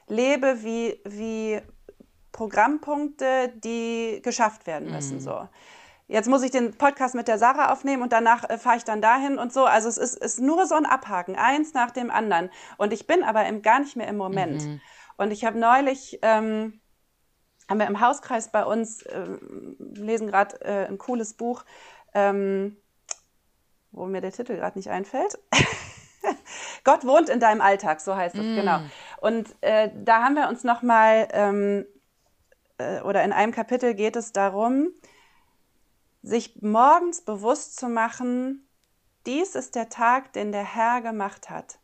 lebe 0.06 0.62
wie, 0.62 1.00
wie 1.04 1.60
Programmpunkte, 2.30 3.52
die 3.56 4.20
geschafft 4.22 4.68
werden 4.68 4.92
müssen. 4.92 5.16
Mhm. 5.16 5.20
So 5.20 5.48
jetzt 6.08 6.28
muss 6.28 6.42
ich 6.42 6.50
den 6.50 6.76
Podcast 6.76 7.14
mit 7.14 7.28
der 7.28 7.38
Sarah 7.38 7.72
aufnehmen 7.72 8.02
und 8.02 8.12
danach 8.12 8.48
äh, 8.48 8.58
fahre 8.58 8.76
ich 8.76 8.84
dann 8.84 9.02
dahin 9.02 9.38
und 9.38 9.52
so. 9.52 9.64
Also 9.64 9.88
es 9.88 9.98
ist, 9.98 10.16
ist 10.16 10.40
nur 10.40 10.66
so 10.66 10.74
ein 10.74 10.86
Abhaken, 10.86 11.36
eins 11.36 11.74
nach 11.74 11.90
dem 11.90 12.10
anderen. 12.10 12.50
Und 12.76 12.92
ich 12.92 13.06
bin 13.06 13.24
aber 13.24 13.46
im, 13.46 13.62
gar 13.62 13.80
nicht 13.80 13.96
mehr 13.96 14.08
im 14.08 14.16
Moment. 14.16 14.64
Mhm. 14.64 14.80
Und 15.16 15.30
ich 15.30 15.44
habe 15.44 15.58
neulich, 15.58 16.18
ähm, 16.22 16.80
haben 17.68 17.78
wir 17.78 17.86
im 17.86 18.00
Hauskreis 18.00 18.52
bei 18.52 18.64
uns, 18.64 19.02
äh, 19.02 19.26
lesen 19.78 20.28
gerade 20.28 20.60
äh, 20.60 20.86
ein 20.86 20.98
cooles 20.98 21.34
Buch, 21.34 21.64
ähm, 22.14 22.76
wo 23.90 24.06
mir 24.06 24.20
der 24.20 24.32
Titel 24.32 24.56
gerade 24.56 24.78
nicht 24.78 24.90
einfällt. 24.90 25.38
Gott 26.84 27.04
wohnt 27.04 27.28
in 27.28 27.40
deinem 27.40 27.60
Alltag, 27.60 28.00
so 28.00 28.14
heißt 28.14 28.34
es, 28.34 28.42
mm. 28.42 28.54
genau. 28.56 28.80
Und 29.20 29.56
äh, 29.60 29.90
da 29.94 30.22
haben 30.22 30.34
wir 30.34 30.48
uns 30.48 30.64
nochmal, 30.64 31.28
ähm, 31.32 31.86
äh, 32.78 33.00
oder 33.00 33.24
in 33.24 33.32
einem 33.32 33.52
Kapitel 33.52 33.94
geht 33.94 34.16
es 34.16 34.32
darum, 34.32 34.90
sich 36.26 36.60
morgens 36.60 37.22
bewusst 37.22 37.78
zu 37.78 37.88
machen, 37.88 38.68
dies 39.26 39.54
ist 39.54 39.76
der 39.76 39.88
Tag, 39.88 40.32
den 40.32 40.50
der 40.50 40.64
Herr 40.64 41.00
gemacht 41.00 41.50
hat. 41.50 41.78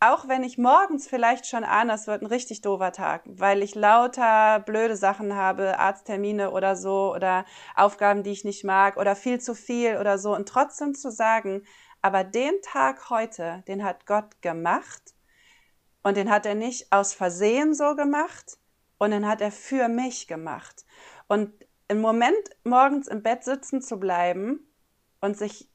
Auch 0.00 0.28
wenn 0.28 0.42
ich 0.42 0.58
morgens 0.58 1.06
vielleicht 1.06 1.46
schon 1.46 1.64
ahne, 1.64 1.94
es 1.94 2.06
wird 2.06 2.22
ein 2.22 2.26
richtig 2.26 2.60
doofer 2.60 2.92
Tag, 2.92 3.22
weil 3.26 3.62
ich 3.62 3.74
lauter 3.74 4.60
blöde 4.60 4.96
Sachen 4.96 5.34
habe, 5.34 5.78
Arzttermine 5.78 6.50
oder 6.50 6.76
so 6.76 7.14
oder 7.14 7.44
Aufgaben, 7.76 8.22
die 8.22 8.32
ich 8.32 8.44
nicht 8.44 8.64
mag 8.64 8.96
oder 8.96 9.16
viel 9.16 9.40
zu 9.40 9.54
viel 9.54 9.96
oder 9.96 10.18
so 10.18 10.34
und 10.34 10.48
trotzdem 10.48 10.94
zu 10.94 11.10
sagen, 11.10 11.62
aber 12.02 12.24
den 12.24 12.52
Tag 12.62 13.10
heute, 13.10 13.62
den 13.68 13.84
hat 13.84 14.06
Gott 14.06 14.42
gemacht 14.42 15.14
und 16.02 16.16
den 16.16 16.30
hat 16.30 16.46
er 16.46 16.56
nicht 16.56 16.92
aus 16.92 17.14
Versehen 17.14 17.74
so 17.74 17.94
gemacht 17.94 18.58
und 18.98 19.12
den 19.12 19.26
hat 19.26 19.40
er 19.40 19.52
für 19.52 19.88
mich 19.88 20.26
gemacht. 20.26 20.84
Und 21.28 21.52
im 21.88 22.00
Moment 22.00 22.36
morgens 22.64 23.08
im 23.08 23.22
Bett 23.22 23.44
sitzen 23.44 23.80
zu 23.82 23.98
bleiben 23.98 24.60
und 25.20 25.36
sich 25.36 25.68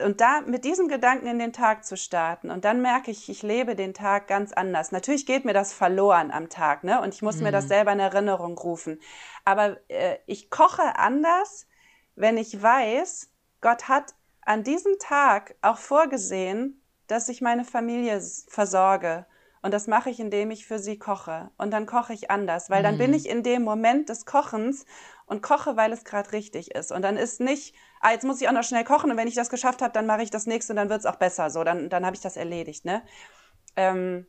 und 0.00 0.20
da 0.20 0.42
mit 0.42 0.64
diesem 0.64 0.86
Gedanken 0.86 1.26
in 1.26 1.40
den 1.40 1.52
Tag 1.52 1.84
zu 1.84 1.96
starten 1.96 2.50
und 2.50 2.64
dann 2.64 2.80
merke 2.80 3.10
ich, 3.10 3.28
ich 3.28 3.42
lebe 3.42 3.74
den 3.74 3.94
Tag 3.94 4.28
ganz 4.28 4.52
anders. 4.52 4.92
Natürlich 4.92 5.26
geht 5.26 5.44
mir 5.44 5.54
das 5.54 5.72
verloren 5.72 6.30
am 6.30 6.48
Tag, 6.48 6.84
ne? 6.84 7.00
Und 7.00 7.14
ich 7.14 7.22
muss 7.22 7.36
mhm. 7.38 7.44
mir 7.44 7.52
das 7.52 7.64
mhm. 7.64 7.68
selber 7.68 7.92
in 7.92 8.00
Erinnerung 8.00 8.56
rufen. 8.56 9.00
Aber 9.44 9.76
äh, 9.88 10.18
ich 10.26 10.50
koche 10.50 10.96
anders, 10.96 11.66
wenn 12.14 12.36
ich 12.36 12.62
weiß, 12.62 13.30
Gott 13.60 13.88
hat 13.88 14.14
an 14.42 14.62
diesem 14.62 14.98
Tag 15.00 15.56
auch 15.62 15.78
vorgesehen, 15.78 16.80
dass 17.08 17.28
ich 17.28 17.40
meine 17.40 17.64
Familie 17.64 18.20
versorge. 18.48 19.26
Und 19.62 19.74
das 19.74 19.88
mache 19.88 20.10
ich, 20.10 20.20
indem 20.20 20.52
ich 20.52 20.66
für 20.66 20.78
sie 20.78 20.98
koche. 20.98 21.50
Und 21.58 21.72
dann 21.72 21.86
koche 21.86 22.12
ich 22.12 22.30
anders, 22.30 22.70
weil 22.70 22.84
dann 22.84 22.98
bin 22.98 23.10
mhm. 23.10 23.16
ich 23.16 23.28
in 23.28 23.42
dem 23.42 23.62
Moment 23.62 24.08
des 24.08 24.24
Kochens 24.24 24.86
und 25.28 25.42
koche, 25.42 25.76
weil 25.76 25.92
es 25.92 26.04
gerade 26.04 26.32
richtig 26.32 26.74
ist. 26.74 26.90
Und 26.90 27.02
dann 27.02 27.16
ist 27.16 27.40
nicht, 27.40 27.74
ah, 28.00 28.12
jetzt 28.12 28.24
muss 28.24 28.40
ich 28.40 28.48
auch 28.48 28.52
noch 28.52 28.64
schnell 28.64 28.84
kochen 28.84 29.10
und 29.10 29.16
wenn 29.16 29.28
ich 29.28 29.34
das 29.34 29.50
geschafft 29.50 29.82
habe, 29.82 29.92
dann 29.92 30.06
mache 30.06 30.22
ich 30.22 30.30
das 30.30 30.46
nächste 30.46 30.72
und 30.72 30.76
dann 30.76 30.88
wird 30.88 31.00
es 31.00 31.06
auch 31.06 31.16
besser. 31.16 31.50
So, 31.50 31.64
dann, 31.64 31.90
dann 31.90 32.04
habe 32.04 32.16
ich 32.16 32.22
das 32.22 32.36
erledigt. 32.36 32.84
Ne? 32.84 33.02
Ähm, 33.76 34.26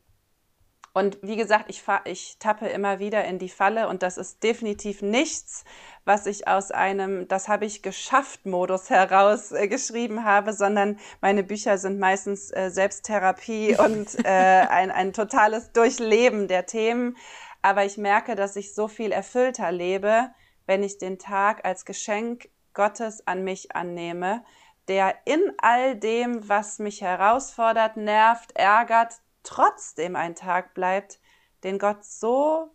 und 0.94 1.20
wie 1.22 1.38
gesagt, 1.38 1.66
ich, 1.70 1.84
ich 2.06 2.38
tappe 2.40 2.68
immer 2.68 3.00
wieder 3.00 3.24
in 3.24 3.40
die 3.40 3.50
Falle 3.50 3.88
und 3.88 4.04
das 4.04 4.18
ist 4.18 4.44
definitiv 4.44 5.02
nichts, 5.02 5.64
was 6.04 6.26
ich 6.26 6.48
aus 6.48 6.72
einem 6.72 7.28
Das 7.28 7.48
habe 7.48 7.66
ich 7.66 7.84
geschafft 7.84 8.46
Modus 8.46 8.90
heraus 8.90 9.52
äh, 9.52 9.68
geschrieben 9.68 10.26
habe, 10.26 10.52
sondern 10.52 11.00
meine 11.22 11.44
Bücher 11.44 11.78
sind 11.78 12.00
meistens 12.00 12.52
äh, 12.52 12.70
Selbsttherapie 12.72 13.76
und 13.80 14.26
äh, 14.26 14.28
ein, 14.28 14.92
ein 14.92 15.14
totales 15.14 15.72
Durchleben 15.72 16.48
der 16.48 16.66
Themen. 16.66 17.16
Aber 17.62 17.86
ich 17.86 17.98
merke, 17.98 18.36
dass 18.36 18.56
ich 18.56 18.74
so 18.74 18.88
viel 18.88 19.12
erfüllter 19.12 19.72
lebe, 19.72 20.32
wenn 20.70 20.84
ich 20.84 21.00
den 21.00 21.18
Tag 21.18 21.66
als 21.66 21.84
Geschenk 21.84 22.48
Gottes 22.76 23.26
an 23.26 23.44
mich 23.44 23.76
annehme, 23.76 24.46
der 24.88 25.16
in 25.26 25.42
all 25.58 25.96
dem, 25.96 26.48
was 26.48 26.78
mich 26.78 27.02
herausfordert, 27.02 27.98
nervt, 27.98 28.52
ärgert, 28.56 29.16
trotzdem 29.42 30.16
ein 30.16 30.36
Tag 30.36 30.76
bleibt, 30.76 31.20
den 31.64 31.80
Gott 31.80 32.06
so 32.06 32.70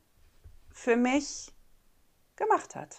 für 0.73 0.97
mich 0.97 1.53
gemacht 2.35 2.75
hat, 2.75 2.97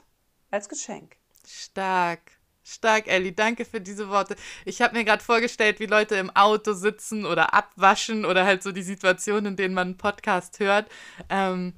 als 0.50 0.70
Geschenk. 0.70 1.18
Stark. 1.46 2.32
Stark, 2.64 3.10
Ellie. 3.10 3.34
Danke 3.34 3.66
für 3.66 3.82
diese 3.82 4.08
Worte. 4.08 4.38
Ich 4.64 4.82
habe 4.82 4.96
mir 4.96 5.04
gerade 5.04 5.22
vorgestellt, 5.22 5.82
wie 5.82 5.88
Leute 5.88 6.16
im 6.16 6.34
Auto 6.38 6.72
sitzen 6.72 7.26
oder 7.26 7.54
abwaschen 7.54 8.24
oder 8.24 8.46
halt 8.46 8.64
so 8.64 8.72
die 8.72 8.82
Situation, 8.82 9.46
in 9.46 9.56
denen 9.58 9.74
man 9.76 9.90
einen 9.90 9.98
Podcast 9.98 10.62
hört. 10.62 10.90
Ähm, 11.30 11.74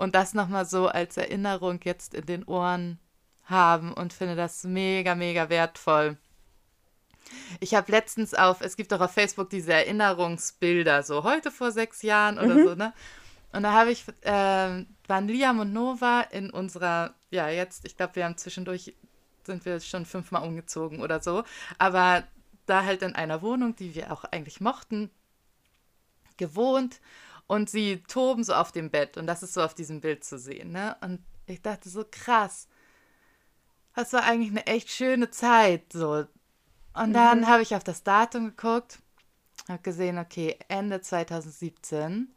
und 0.00 0.14
das 0.14 0.32
nochmal 0.32 0.64
so 0.64 0.88
als 0.88 1.18
Erinnerung 1.18 1.78
jetzt 1.84 2.14
in 2.14 2.24
den 2.24 2.44
Ohren 2.44 2.98
haben 3.44 3.92
und 3.92 4.14
finde 4.14 4.34
das 4.34 4.64
mega, 4.64 5.14
mega 5.14 5.50
wertvoll. 5.50 6.16
Ich 7.60 7.74
habe 7.74 7.92
letztens 7.92 8.32
auf, 8.32 8.62
es 8.62 8.76
gibt 8.76 8.94
auch 8.94 9.00
auf 9.02 9.12
Facebook 9.12 9.50
diese 9.50 9.74
Erinnerungsbilder, 9.74 11.02
so 11.02 11.22
heute 11.22 11.50
vor 11.50 11.70
sechs 11.70 12.00
Jahren 12.00 12.38
oder 12.38 12.54
mhm. 12.54 12.64
so, 12.64 12.74
ne? 12.76 12.94
Und 13.52 13.62
da 13.64 13.72
habe 13.72 13.90
ich, 13.90 14.06
äh, 14.22 14.86
waren 15.06 15.28
Liam 15.28 15.58
und 15.58 15.74
Nova 15.74 16.22
in 16.22 16.48
unserer, 16.48 17.12
ja, 17.30 17.50
jetzt, 17.50 17.84
ich 17.84 17.98
glaube, 17.98 18.16
wir 18.16 18.24
haben 18.24 18.38
zwischendurch, 18.38 18.94
sind 19.44 19.66
wir 19.66 19.80
schon 19.80 20.06
fünfmal 20.06 20.44
umgezogen 20.48 21.02
oder 21.02 21.20
so, 21.20 21.44
aber 21.76 22.24
da 22.64 22.84
halt 22.84 23.02
in 23.02 23.14
einer 23.14 23.42
Wohnung, 23.42 23.76
die 23.76 23.94
wir 23.94 24.12
auch 24.12 24.24
eigentlich 24.24 24.62
mochten, 24.62 25.10
gewohnt 26.38 27.00
und 27.50 27.68
sie 27.68 28.04
toben 28.04 28.44
so 28.44 28.54
auf 28.54 28.70
dem 28.70 28.90
Bett 28.90 29.16
und 29.16 29.26
das 29.26 29.42
ist 29.42 29.54
so 29.54 29.62
auf 29.62 29.74
diesem 29.74 30.00
Bild 30.00 30.22
zu 30.22 30.38
sehen. 30.38 30.70
Ne? 30.70 30.96
Und 31.00 31.18
ich 31.46 31.60
dachte 31.60 31.88
so, 31.88 32.04
krass, 32.08 32.68
das 33.96 34.12
war 34.12 34.22
eigentlich 34.22 34.52
eine 34.52 34.68
echt 34.68 34.88
schöne 34.88 35.30
Zeit. 35.30 35.92
So. 35.92 36.26
Und 36.94 37.08
mhm. 37.08 37.12
dann 37.12 37.48
habe 37.48 37.64
ich 37.64 37.74
auf 37.74 37.82
das 37.82 38.04
Datum 38.04 38.54
geguckt, 38.56 39.00
habe 39.68 39.82
gesehen, 39.82 40.18
okay, 40.18 40.60
Ende 40.68 41.00
2017 41.00 42.28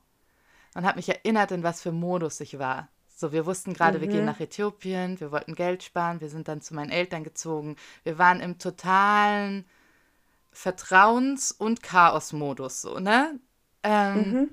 und 0.73 0.83
habe 0.83 0.95
mich 0.95 1.09
erinnert, 1.09 1.51
in 1.51 1.61
was 1.61 1.83
für 1.83 1.91
Modus 1.91 2.39
ich 2.39 2.57
war. 2.57 2.87
So, 3.15 3.31
wir 3.31 3.45
wussten 3.45 3.75
gerade, 3.75 3.99
mhm. 3.99 4.01
wir 4.01 4.07
gehen 4.07 4.21
mhm. 4.21 4.25
nach 4.25 4.39
Äthiopien, 4.39 5.19
wir 5.19 5.31
wollten 5.31 5.53
Geld 5.53 5.83
sparen, 5.83 6.21
wir 6.21 6.29
sind 6.29 6.47
dann 6.47 6.61
zu 6.61 6.73
meinen 6.73 6.89
Eltern 6.89 7.23
gezogen. 7.23 7.75
Wir 8.01 8.17
waren 8.17 8.39
im 8.39 8.57
totalen 8.57 9.65
Vertrauens- 10.51 11.51
und 11.51 11.83
Chaos-Modus, 11.83 12.81
so, 12.81 12.97
ne? 12.97 13.39
Ähm, 13.83 14.15
mhm. 14.15 14.49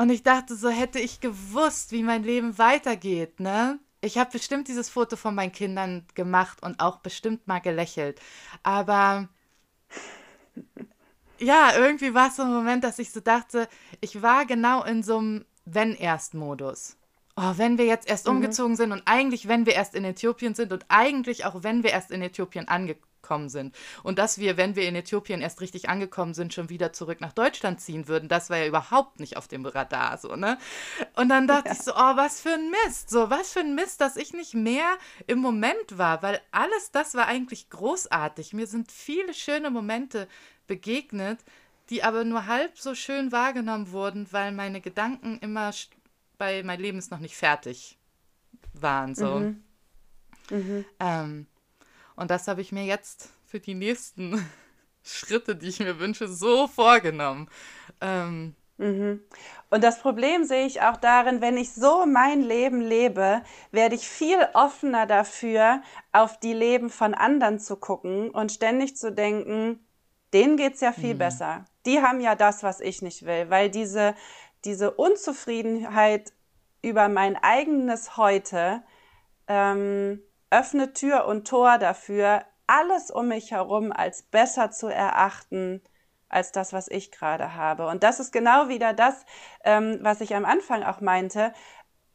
Und 0.00 0.10
ich 0.10 0.22
dachte, 0.22 0.54
so 0.54 0.68
hätte 0.68 1.00
ich 1.00 1.20
gewusst, 1.20 1.90
wie 1.90 2.04
mein 2.04 2.22
Leben 2.22 2.56
weitergeht, 2.56 3.40
ne? 3.40 3.78
Ich 4.00 4.16
habe 4.16 4.30
bestimmt 4.30 4.68
dieses 4.68 4.88
Foto 4.88 5.16
von 5.16 5.34
meinen 5.34 5.50
Kindern 5.50 6.06
gemacht 6.14 6.62
und 6.62 6.78
auch 6.78 6.98
bestimmt 6.98 7.48
mal 7.48 7.58
gelächelt. 7.58 8.20
Aber 8.62 9.28
ja, 11.40 11.72
irgendwie 11.76 12.14
war 12.14 12.28
es 12.28 12.36
so 12.36 12.42
ein 12.42 12.52
Moment, 12.52 12.84
dass 12.84 13.00
ich 13.00 13.10
so 13.10 13.18
dachte, 13.18 13.68
ich 14.00 14.22
war 14.22 14.46
genau 14.46 14.84
in 14.84 15.02
so 15.02 15.18
einem 15.18 15.44
Wenn-Erst-Modus. 15.64 16.96
Oh, 17.36 17.54
wenn 17.56 17.76
wir 17.76 17.86
jetzt 17.86 18.08
erst 18.08 18.26
mhm. 18.26 18.36
umgezogen 18.36 18.76
sind 18.76 18.92
und 18.92 19.02
eigentlich, 19.04 19.48
wenn 19.48 19.66
wir 19.66 19.74
erst 19.74 19.96
in 19.96 20.04
Äthiopien 20.04 20.54
sind 20.54 20.72
und 20.72 20.84
eigentlich 20.88 21.44
auch, 21.44 21.64
wenn 21.64 21.82
wir 21.82 21.90
erst 21.90 22.12
in 22.12 22.22
Äthiopien 22.22 22.68
angekommen 23.28 23.48
sind 23.48 23.74
und 24.02 24.18
dass 24.18 24.38
wir, 24.38 24.56
wenn 24.56 24.74
wir 24.74 24.88
in 24.88 24.96
Äthiopien 24.96 25.40
erst 25.40 25.60
richtig 25.60 25.88
angekommen 25.88 26.34
sind, 26.34 26.54
schon 26.54 26.70
wieder 26.70 26.92
zurück 26.92 27.20
nach 27.20 27.32
Deutschland 27.32 27.80
ziehen 27.80 28.08
würden, 28.08 28.28
das 28.28 28.50
war 28.50 28.58
ja 28.58 28.66
überhaupt 28.66 29.20
nicht 29.20 29.36
auf 29.36 29.48
dem 29.48 29.66
Radar, 29.66 30.18
so, 30.18 30.36
ne? 30.36 30.58
Und 31.16 31.28
dann 31.28 31.46
dachte 31.46 31.68
ja. 31.68 31.74
ich 31.74 31.80
so, 31.80 31.92
oh, 31.92 32.16
was 32.16 32.40
für 32.40 32.54
ein 32.54 32.70
Mist, 32.70 33.10
so, 33.10 33.30
was 33.30 33.52
für 33.52 33.60
ein 33.60 33.74
Mist, 33.74 34.00
dass 34.00 34.16
ich 34.16 34.32
nicht 34.32 34.54
mehr 34.54 34.96
im 35.26 35.38
Moment 35.38 35.98
war, 35.98 36.22
weil 36.22 36.40
alles 36.50 36.90
das 36.90 37.14
war 37.14 37.26
eigentlich 37.26 37.68
großartig. 37.70 38.52
Mir 38.52 38.66
sind 38.66 38.90
viele 38.90 39.34
schöne 39.34 39.70
Momente 39.70 40.28
begegnet, 40.66 41.38
die 41.90 42.02
aber 42.02 42.24
nur 42.24 42.46
halb 42.46 42.78
so 42.78 42.94
schön 42.94 43.32
wahrgenommen 43.32 43.92
wurden, 43.92 44.26
weil 44.30 44.52
meine 44.52 44.80
Gedanken 44.80 45.38
immer 45.40 45.72
bei 46.36 46.62
mein 46.62 46.80
Leben 46.80 46.98
ist 46.98 47.10
noch 47.10 47.20
nicht 47.20 47.36
fertig 47.36 47.98
waren. 48.74 49.14
So. 49.14 49.40
Mhm. 49.40 49.62
Mhm. 50.50 50.84
Ähm, 51.00 51.46
und 52.18 52.30
das 52.30 52.48
habe 52.48 52.60
ich 52.60 52.72
mir 52.72 52.84
jetzt 52.84 53.30
für 53.46 53.60
die 53.60 53.74
nächsten 53.74 54.44
Schritte, 55.04 55.54
die 55.54 55.68
ich 55.68 55.78
mir 55.78 55.98
wünsche, 56.00 56.26
so 56.26 56.66
vorgenommen. 56.66 57.48
Ähm, 58.00 58.56
mhm. 58.76 59.20
Und 59.70 59.84
das 59.84 60.00
Problem 60.00 60.44
sehe 60.44 60.66
ich 60.66 60.82
auch 60.82 60.96
darin, 60.96 61.40
wenn 61.40 61.56
ich 61.56 61.72
so 61.72 62.06
mein 62.06 62.42
Leben 62.42 62.80
lebe, 62.80 63.42
werde 63.70 63.94
ich 63.94 64.08
viel 64.08 64.38
offener 64.52 65.06
dafür, 65.06 65.80
auf 66.12 66.40
die 66.40 66.52
Leben 66.52 66.90
von 66.90 67.14
anderen 67.14 67.60
zu 67.60 67.76
gucken 67.76 68.30
und 68.30 68.50
ständig 68.50 68.96
zu 68.96 69.12
denken, 69.12 69.86
denen 70.32 70.56
geht 70.56 70.74
es 70.74 70.80
ja 70.80 70.92
viel 70.92 71.14
mhm. 71.14 71.18
besser. 71.18 71.64
Die 71.86 72.02
haben 72.02 72.20
ja 72.20 72.34
das, 72.34 72.64
was 72.64 72.80
ich 72.80 73.00
nicht 73.00 73.24
will, 73.24 73.48
weil 73.48 73.70
diese, 73.70 74.14
diese 74.64 74.90
Unzufriedenheit 74.90 76.32
über 76.82 77.08
mein 77.08 77.36
eigenes 77.36 78.16
Heute 78.16 78.82
ähm, 79.46 80.20
öffnet 80.50 80.96
Tür 80.96 81.26
und 81.26 81.46
Tor 81.46 81.78
dafür, 81.78 82.44
alles 82.66 83.10
um 83.10 83.28
mich 83.28 83.50
herum 83.50 83.92
als 83.92 84.22
besser 84.22 84.70
zu 84.70 84.88
erachten 84.88 85.82
als 86.28 86.52
das, 86.52 86.72
was 86.72 86.88
ich 86.88 87.10
gerade 87.10 87.54
habe. 87.54 87.86
Und 87.86 88.02
das 88.02 88.20
ist 88.20 88.32
genau 88.32 88.68
wieder 88.68 88.92
das, 88.92 89.24
ähm, 89.64 89.98
was 90.02 90.20
ich 90.20 90.34
am 90.34 90.44
Anfang 90.44 90.82
auch 90.82 91.00
meinte. 91.00 91.52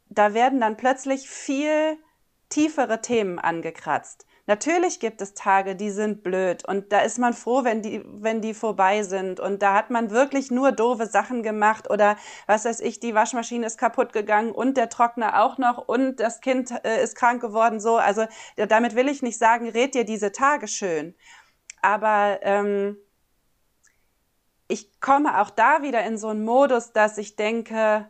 Da 0.09 0.33
werden 0.33 0.61
dann 0.61 0.77
plötzlich 0.77 1.27
viel 1.29 1.97
tiefere 2.49 3.01
Themen 3.01 3.39
angekratzt. 3.39 4.27
Natürlich 4.45 4.99
gibt 4.99 5.21
es 5.21 5.33
Tage, 5.33 5.77
die 5.77 5.89
sind 5.89 6.21
blöd 6.21 6.67
und 6.67 6.91
da 6.91 6.99
ist 6.99 7.17
man 7.17 7.33
froh, 7.33 7.63
wenn 7.63 7.81
die, 7.81 8.03
wenn 8.05 8.41
die 8.41 8.53
vorbei 8.53 9.03
sind 9.03 9.39
und 9.39 9.61
da 9.61 9.73
hat 9.73 9.89
man 9.89 10.11
wirklich 10.11 10.51
nur 10.51 10.73
doofe 10.73 11.05
Sachen 11.05 11.43
gemacht 11.43 11.89
oder 11.89 12.17
was 12.45 12.65
weiß 12.65 12.81
ich, 12.81 12.99
die 12.99 13.15
Waschmaschine 13.15 13.65
ist 13.65 13.77
kaputt 13.77 14.11
gegangen 14.11 14.51
und 14.51 14.75
der 14.75 14.89
Trockner 14.89 15.41
auch 15.41 15.57
noch 15.57 15.87
und 15.87 16.19
das 16.19 16.41
Kind 16.41 16.71
äh, 16.83 17.01
ist 17.01 17.15
krank 17.15 17.41
geworden, 17.41 17.79
so. 17.79 17.95
Also 17.95 18.25
damit 18.57 18.95
will 18.95 19.07
ich 19.07 19.21
nicht 19.21 19.37
sagen, 19.37 19.69
red 19.69 19.95
dir 19.95 20.03
diese 20.03 20.33
Tage 20.33 20.67
schön. 20.67 21.15
Aber 21.81 22.39
ähm, 22.41 22.97
ich 24.67 24.99
komme 24.99 25.39
auch 25.39 25.51
da 25.51 25.83
wieder 25.83 26.03
in 26.03 26.17
so 26.17 26.27
einen 26.27 26.43
Modus, 26.43 26.91
dass 26.91 27.17
ich 27.17 27.37
denke, 27.37 28.09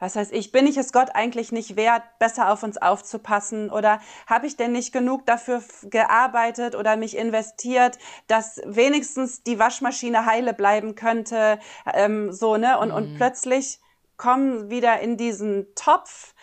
was 0.00 0.16
heißt 0.16 0.32
ich, 0.32 0.50
bin 0.50 0.66
ich 0.66 0.76
es 0.76 0.92
Gott 0.92 1.10
eigentlich 1.14 1.52
nicht 1.52 1.76
wert, 1.76 2.02
besser 2.18 2.50
auf 2.50 2.62
uns 2.62 2.78
aufzupassen? 2.78 3.70
Oder 3.70 4.00
habe 4.26 4.46
ich 4.46 4.56
denn 4.56 4.72
nicht 4.72 4.92
genug 4.92 5.26
dafür 5.26 5.62
gearbeitet 5.84 6.74
oder 6.74 6.96
mich 6.96 7.16
investiert, 7.16 7.98
dass 8.26 8.60
wenigstens 8.64 9.42
die 9.42 9.58
Waschmaschine 9.58 10.26
heile 10.26 10.54
bleiben 10.54 10.94
könnte? 10.94 11.60
Ähm, 11.92 12.32
so, 12.32 12.56
ne? 12.56 12.78
Und, 12.78 12.88
mhm. 12.88 12.94
und 12.94 13.16
plötzlich 13.16 13.78
kommen 14.16 14.70
wieder 14.70 15.00
in 15.00 15.16
diesen 15.16 15.66
Topf 15.74 16.34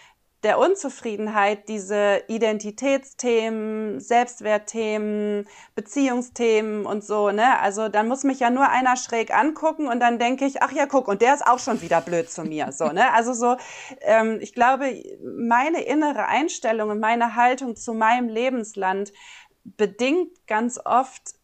der 0.43 0.59
Unzufriedenheit 0.59 1.67
diese 1.67 2.21
Identitätsthemen, 2.27 3.99
Selbstwertthemen, 3.99 5.47
Beziehungsthemen 5.73 6.85
und 6.85 7.03
so, 7.03 7.31
ne? 7.31 7.59
Also 7.59 7.89
dann 7.89 8.07
muss 8.07 8.23
mich 8.23 8.39
ja 8.39 8.49
nur 8.49 8.69
einer 8.69 8.95
schräg 8.97 9.33
angucken 9.33 9.87
und 9.87 9.99
dann 9.99 10.19
denke 10.19 10.45
ich, 10.45 10.61
ach 10.61 10.71
ja, 10.71 10.85
guck, 10.85 11.07
und 11.07 11.21
der 11.21 11.33
ist 11.33 11.45
auch 11.45 11.59
schon 11.59 11.81
wieder 11.81 12.01
blöd 12.01 12.29
zu 12.29 12.43
mir, 12.43 12.71
so, 12.71 12.89
ne? 12.89 13.13
Also 13.13 13.33
so, 13.33 13.57
ähm, 14.01 14.37
ich 14.39 14.53
glaube, 14.53 15.03
meine 15.23 15.83
innere 15.83 16.27
Einstellung 16.27 16.91
und 16.91 16.99
meine 16.99 17.35
Haltung 17.35 17.75
zu 17.75 17.93
meinem 17.93 18.29
Lebensland 18.29 19.11
bedingt 19.63 20.47
ganz 20.47 20.79
oft 20.83 21.35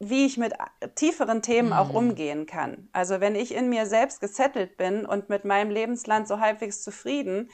wie 0.00 0.24
ich 0.24 0.38
mit 0.38 0.54
tieferen 0.94 1.42
Themen 1.42 1.74
auch 1.74 1.90
mhm. 1.90 1.96
umgehen 1.96 2.46
kann. 2.46 2.88
Also 2.92 3.20
wenn 3.20 3.34
ich 3.34 3.54
in 3.54 3.68
mir 3.68 3.84
selbst 3.84 4.20
gesettelt 4.20 4.78
bin 4.78 5.04
und 5.04 5.28
mit 5.28 5.44
meinem 5.44 5.70
Lebensland 5.70 6.26
so 6.26 6.40
halbwegs 6.40 6.82
zufrieden, 6.82 7.50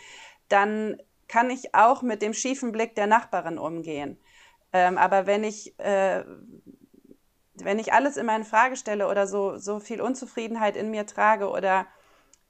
dann 0.48 0.96
kann 1.26 1.50
ich 1.50 1.74
auch 1.74 2.02
mit 2.02 2.22
dem 2.22 2.32
schiefen 2.32 2.70
Blick 2.70 2.94
der 2.94 3.08
Nachbarin 3.08 3.58
umgehen. 3.58 4.16
Ähm, 4.72 4.96
aber 4.96 5.26
wenn 5.26 5.42
ich, 5.42 5.76
äh, 5.80 6.24
wenn 7.54 7.80
ich 7.80 7.92
alles 7.92 8.16
immer 8.16 8.36
in 8.36 8.44
Frage 8.44 8.76
stelle 8.76 9.08
oder 9.08 9.26
so, 9.26 9.56
so 9.56 9.80
viel 9.80 10.00
Unzufriedenheit 10.00 10.76
in 10.76 10.92
mir 10.92 11.04
trage 11.04 11.50
oder 11.50 11.88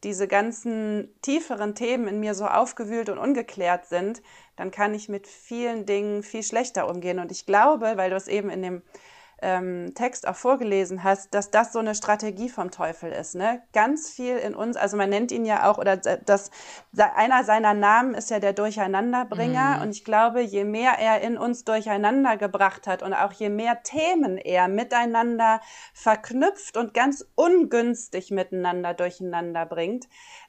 diese 0.04 0.28
ganzen 0.28 1.09
tieferen 1.22 1.74
Themen 1.74 2.06
in 2.06 2.20
mir 2.20 2.35
so 2.35 2.46
aufgewühlt 2.46 3.09
und 3.09 3.16
ungeklärt 3.16 3.87
sind, 3.87 4.22
dann 4.56 4.70
kann 4.70 4.92
ich 4.92 5.09
mit 5.09 5.26
vielen 5.26 5.87
Dingen 5.87 6.22
viel 6.22 6.42
schlechter 6.42 6.87
umgehen. 6.87 7.18
Und 7.18 7.32
ich 7.32 7.46
glaube, 7.46 7.96
weil 7.96 8.11
du 8.11 8.16
es 8.16 8.28
eben 8.28 8.50
in 8.50 8.61
dem 8.61 8.82
ähm, 9.42 9.92
Text 9.94 10.27
auch 10.27 10.37
vorgelesen 10.37 11.05
hast, 11.05 11.35
dass 11.35 11.51
das 11.51 11.72
so 11.72 11.79
eine 11.79 11.94
Strategie 11.94 12.49
vom 12.49 12.70
Teufel 12.70 13.12
ist. 13.12 13.35
Ne? 13.35 13.62
Ganz 13.72 14.11
viel 14.11 14.37
in 14.37 14.55
uns, 14.55 14.77
also 14.77 14.96
man 14.96 15.11
nennt 15.11 15.31
ihn 15.31 15.44
ja 15.44 15.70
auch, 15.70 15.79
oder 15.79 15.96
das, 15.96 16.51
einer 16.96 17.44
seiner 17.44 17.75
Namen 17.75 18.14
ist 18.14 18.31
ja 18.31 18.40
der 18.40 18.55
Durcheinanderbringer. 18.55 19.77
Mhm. 19.77 19.83
Und 19.83 19.90
ich 19.90 20.05
glaube, 20.05 20.40
je 20.40 20.64
mehr 20.64 20.92
er 20.99 21.20
in 21.20 21.37
uns 21.37 21.64
durcheinander 21.64 22.37
gebracht 22.37 22.87
hat 22.87 23.03
und 23.03 23.12
auch 23.12 23.33
je 23.33 23.51
mehr 23.51 23.83
Themen 23.83 24.38
er 24.38 24.68
miteinander 24.68 25.61
verknüpft 25.92 26.77
und 26.77 26.94
ganz 26.94 27.27
ungünstig 27.35 28.31
miteinander 28.31 28.94
durcheinander 28.94 29.66
bringt, 29.66 30.07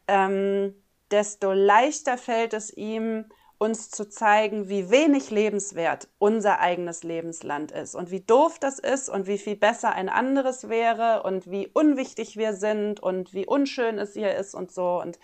ähm, 0.07 0.81
desto 1.11 1.51
leichter 1.51 2.17
fällt 2.17 2.53
es 2.53 2.75
ihm, 2.75 3.25
uns 3.59 3.89
zu 3.89 4.07
zeigen, 4.07 4.69
wie 4.69 4.89
wenig 4.91 5.31
lebenswert 5.31 6.07
unser 6.19 6.59
eigenes 6.59 7.03
Lebensland 7.03 7.71
ist 7.71 7.95
und 7.95 8.11
wie 8.11 8.21
doof 8.21 8.59
das 8.59 8.79
ist 8.79 9.09
und 9.09 9.27
wie 9.27 9.37
viel 9.37 9.55
besser 9.55 9.93
ein 9.93 10.09
anderes 10.09 10.69
wäre 10.69 11.23
und 11.23 11.49
wie 11.49 11.67
unwichtig 11.67 12.37
wir 12.37 12.53
sind 12.53 12.99
und 12.99 13.33
wie 13.33 13.47
unschön 13.47 13.97
es 13.97 14.13
hier 14.13 14.35
ist 14.35 14.53
und 14.53 14.71
so. 14.71 15.01
Und 15.01 15.19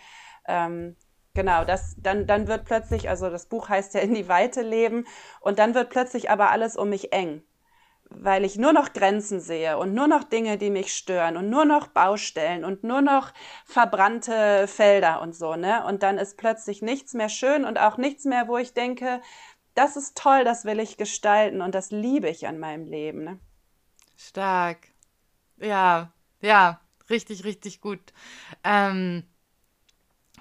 ähm, 0.47 0.95
genau, 1.33 1.63
das, 1.63 1.95
dann, 1.99 2.25
dann 2.25 2.47
wird 2.47 2.65
plötzlich, 2.65 3.09
also 3.09 3.29
das 3.29 3.45
Buch 3.45 3.69
heißt 3.69 3.93
ja 3.93 3.99
in 4.01 4.15
die 4.15 4.27
Weite 4.27 4.61
leben 4.61 5.05
und 5.39 5.59
dann 5.59 5.75
wird 5.75 5.89
plötzlich 5.89 6.29
aber 6.29 6.49
alles 6.49 6.75
um 6.75 6.89
mich 6.89 7.13
eng 7.13 7.43
weil 8.19 8.45
ich 8.45 8.57
nur 8.57 8.73
noch 8.73 8.93
Grenzen 8.93 9.39
sehe 9.39 9.77
und 9.77 9.93
nur 9.93 10.07
noch 10.07 10.23
Dinge, 10.23 10.57
die 10.57 10.69
mich 10.69 10.93
stören 10.93 11.37
und 11.37 11.49
nur 11.49 11.65
noch 11.65 11.87
Baustellen 11.87 12.65
und 12.65 12.83
nur 12.83 13.01
noch 13.01 13.33
verbrannte 13.65 14.67
Felder 14.67 15.21
und 15.21 15.35
so, 15.35 15.55
ne? 15.55 15.85
Und 15.85 16.03
dann 16.03 16.17
ist 16.17 16.37
plötzlich 16.37 16.81
nichts 16.81 17.13
mehr 17.13 17.29
schön 17.29 17.65
und 17.65 17.79
auch 17.79 17.97
nichts 17.97 18.25
mehr, 18.25 18.47
wo 18.47 18.57
ich 18.57 18.73
denke, 18.73 19.21
das 19.75 19.95
ist 19.95 20.17
toll, 20.17 20.43
das 20.43 20.65
will 20.65 20.79
ich 20.79 20.97
gestalten 20.97 21.61
und 21.61 21.73
das 21.75 21.91
liebe 21.91 22.29
ich 22.29 22.47
an 22.47 22.59
meinem 22.59 22.85
Leben, 22.85 23.23
ne? 23.23 23.39
Stark. 24.17 24.89
Ja, 25.57 26.11
ja, 26.41 26.79
richtig, 27.09 27.43
richtig 27.43 27.81
gut. 27.81 28.13
Ähm, 28.63 29.23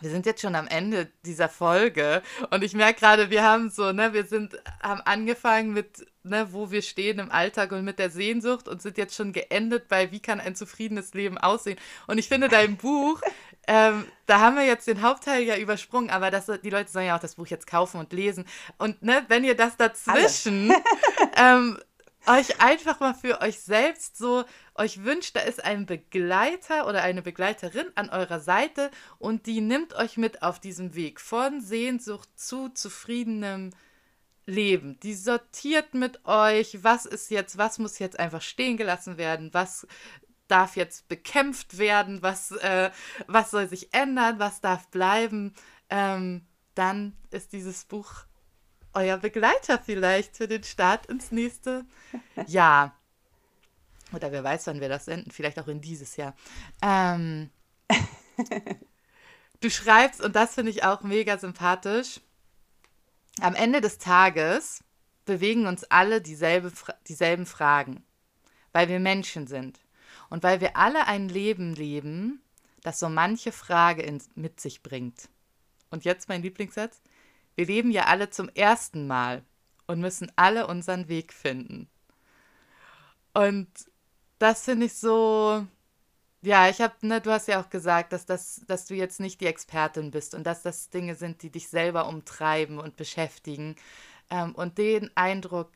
wir 0.01 0.11
sind 0.11 0.27
jetzt 0.27 0.43
schon 0.43 0.57
am 0.57 0.67
Ende 0.67 1.11
dieser 1.25 1.49
Folge 1.49 2.23
und 2.51 2.65
ich 2.65 2.75
merke 2.75 3.01
gerade, 3.01 3.31
wir 3.31 3.45
haben 3.45 3.71
so, 3.71 3.93
ne, 3.93 4.13
wir 4.13 4.25
sind, 4.25 4.61
haben 4.83 5.01
angefangen 5.03 5.73
mit, 5.73 6.05
ne, 6.25 6.53
wo 6.53 6.71
wir 6.71 6.83
stehen 6.83 7.19
im 7.19 7.31
Alltag 7.31 7.73
und 7.73 7.85
mit 7.85 7.99
der 7.99 8.11
Sehnsucht 8.11 8.69
und 8.69 8.83
sind 8.83 8.99
jetzt 8.99 9.15
schon 9.15 9.33
geendet 9.33 9.89
bei, 9.89 10.11
wie 10.13 10.21
kann 10.21 10.41
ein 10.41 10.55
zufriedenes 10.55 11.15
Leben 11.15 11.39
aussehen. 11.39 11.79
Und 12.07 12.19
ich 12.19 12.29
finde 12.29 12.49
dein 12.49 12.77
Buch, 12.77 13.21
ähm, 13.67 14.05
da 14.27 14.41
haben 14.41 14.57
wir 14.57 14.65
jetzt 14.65 14.87
den 14.87 15.03
Hauptteil 15.03 15.43
ja 15.43 15.57
übersprungen, 15.57 16.11
aber 16.11 16.31
das, 16.31 16.51
die 16.63 16.71
Leute 16.71 16.91
sollen 16.91 17.07
ja 17.07 17.17
auch 17.17 17.21
das 17.21 17.37
Buch 17.37 17.47
jetzt 17.47 17.67
kaufen 17.67 17.99
und 17.99 18.13
lesen. 18.13 18.45
Und 18.79 19.03
ne, 19.03 19.25
wenn 19.29 19.45
ihr 19.45 19.57
das 19.57 19.77
dazwischen 19.77 20.73
ähm, 21.37 21.79
euch 22.27 22.61
einfach 22.61 23.01
mal 23.01 23.15
für 23.15 23.41
euch 23.41 23.61
selbst 23.61 24.17
so 24.17 24.45
euch 24.75 25.05
wünscht, 25.05 25.37
da 25.37 25.41
ist 25.41 25.65
ein 25.65 25.87
Begleiter 25.87 26.87
oder 26.87 27.03
eine 27.03 27.23
Begleiterin 27.23 27.87
an 27.95 28.11
eurer 28.11 28.41
Seite 28.41 28.91
und 29.19 29.47
die 29.47 29.61
nimmt 29.61 29.95
euch 29.95 30.17
mit 30.17 30.43
auf 30.43 30.61
diesem 30.61 30.95
Weg 30.95 31.21
von 31.21 31.61
Sehnsucht 31.61 32.29
zu 32.37 32.69
zufriedenem 32.69 33.71
Leben. 34.47 34.99
Die 35.01 35.15
sortiert 35.15 35.95
mit 35.95 36.25
euch, 36.27 36.83
was 36.83 37.07
ist 37.07 37.31
jetzt, 37.31 37.59
was 37.59 37.79
muss 37.79 37.99
jetzt 37.99 38.19
einfach 38.19 38.43
stehen 38.43 38.77
gelassen 38.77 39.17
werden, 39.17 39.53
was 39.53 39.87
darf 40.49 40.77
jetzt 40.77 41.09
bekämpft 41.09 41.79
werden, 41.79 42.23
was, 42.23 42.51
äh, 42.51 42.91
was 43.27 43.51
soll 43.51 43.69
sich 43.69 43.95
ändern, 43.95 44.39
was 44.39 44.61
darf 44.61 44.89
bleiben. 44.89 45.55
Ähm, 45.89 46.47
dann 46.75 47.17
ist 47.31 47.53
dieses 47.53 47.85
Buch 47.85 48.25
euer 48.93 49.17
Begleiter 49.17 49.79
vielleicht 49.79 50.37
für 50.37 50.49
den 50.49 50.63
Start 50.63 51.07
ins 51.07 51.33
nächste 51.33 51.85
Jahr. 52.47 52.95
Oder 54.13 54.31
wer 54.31 54.45
weiß, 54.45 54.67
wann 54.67 54.81
wir 54.81 54.89
das 54.89 55.07
senden, 55.07 55.31
vielleicht 55.31 55.59
auch 55.59 55.69
in 55.69 55.81
dieses 55.81 56.17
Jahr. 56.17 56.35
Ähm, 56.83 57.51
du 59.61 59.71
schreibst, 59.71 60.21
und 60.21 60.37
das 60.37 60.55
finde 60.55 60.71
ich 60.71 60.85
auch 60.85 61.03
mega 61.03 61.39
sympathisch, 61.39 62.21
am 63.41 63.55
Ende 63.55 63.81
des 63.81 63.99
Tages 63.99 64.85
bewegen 65.25 65.67
uns 65.67 65.85
alle 65.85 66.21
dieselbe, 66.21 66.73
dieselben 67.09 67.47
Fragen, 67.47 68.05
weil 68.73 68.89
wir 68.89 69.01
Menschen 69.01 69.47
sind 69.47 69.81
und 70.31 70.43
weil 70.43 70.61
wir 70.61 70.77
alle 70.77 71.07
ein 71.07 71.29
Leben 71.29 71.75
leben, 71.75 72.43
das 72.83 72.99
so 72.99 73.09
manche 73.09 73.53
Frage 73.53 74.03
in, 74.03 74.23
mit 74.35 74.61
sich 74.61 74.83
bringt. 74.83 75.29
Und 75.91 76.05
jetzt 76.05 76.29
mein 76.29 76.43
Lieblingssatz. 76.43 77.01
Wir 77.55 77.67
leben 77.67 77.91
ja 77.91 78.07
alle 78.07 78.31
zum 78.31 78.49
ersten 78.49 79.07
Mal 79.07 79.45
und 79.87 80.01
müssen 80.01 80.33
alle 80.37 80.67
unseren 80.67 81.09
Weg 81.09 81.33
finden. 81.33 81.89
Und 83.35 83.69
das 84.39 84.65
finde 84.65 84.87
ich 84.87 84.95
so. 84.95 85.67
Ja, 86.45 86.69
ich 86.69 86.81
habe, 86.81 86.95
ne, 87.03 87.21
du 87.21 87.31
hast 87.31 87.47
ja 87.47 87.61
auch 87.61 87.71
gesagt, 87.71 88.13
dass, 88.13 88.27
das, 88.27 88.63
dass 88.67 88.87
du 88.87 88.95
jetzt 88.95 89.21
nicht 89.21 89.41
die 89.41 89.47
Expertin 89.47 90.11
bist 90.11 90.35
und 90.35 90.45
dass 90.45 90.63
das 90.63 90.91
Dinge 90.91 91.15
sind, 91.15 91.43
die 91.43 91.51
dich 91.51 91.69
selber 91.69 92.09
umtreiben 92.09 92.79
und 92.79 92.97
beschäftigen. 92.97 93.77
Ähm, 94.29 94.53
und 94.57 94.77
den 94.77 95.11
Eindruck 95.17 95.71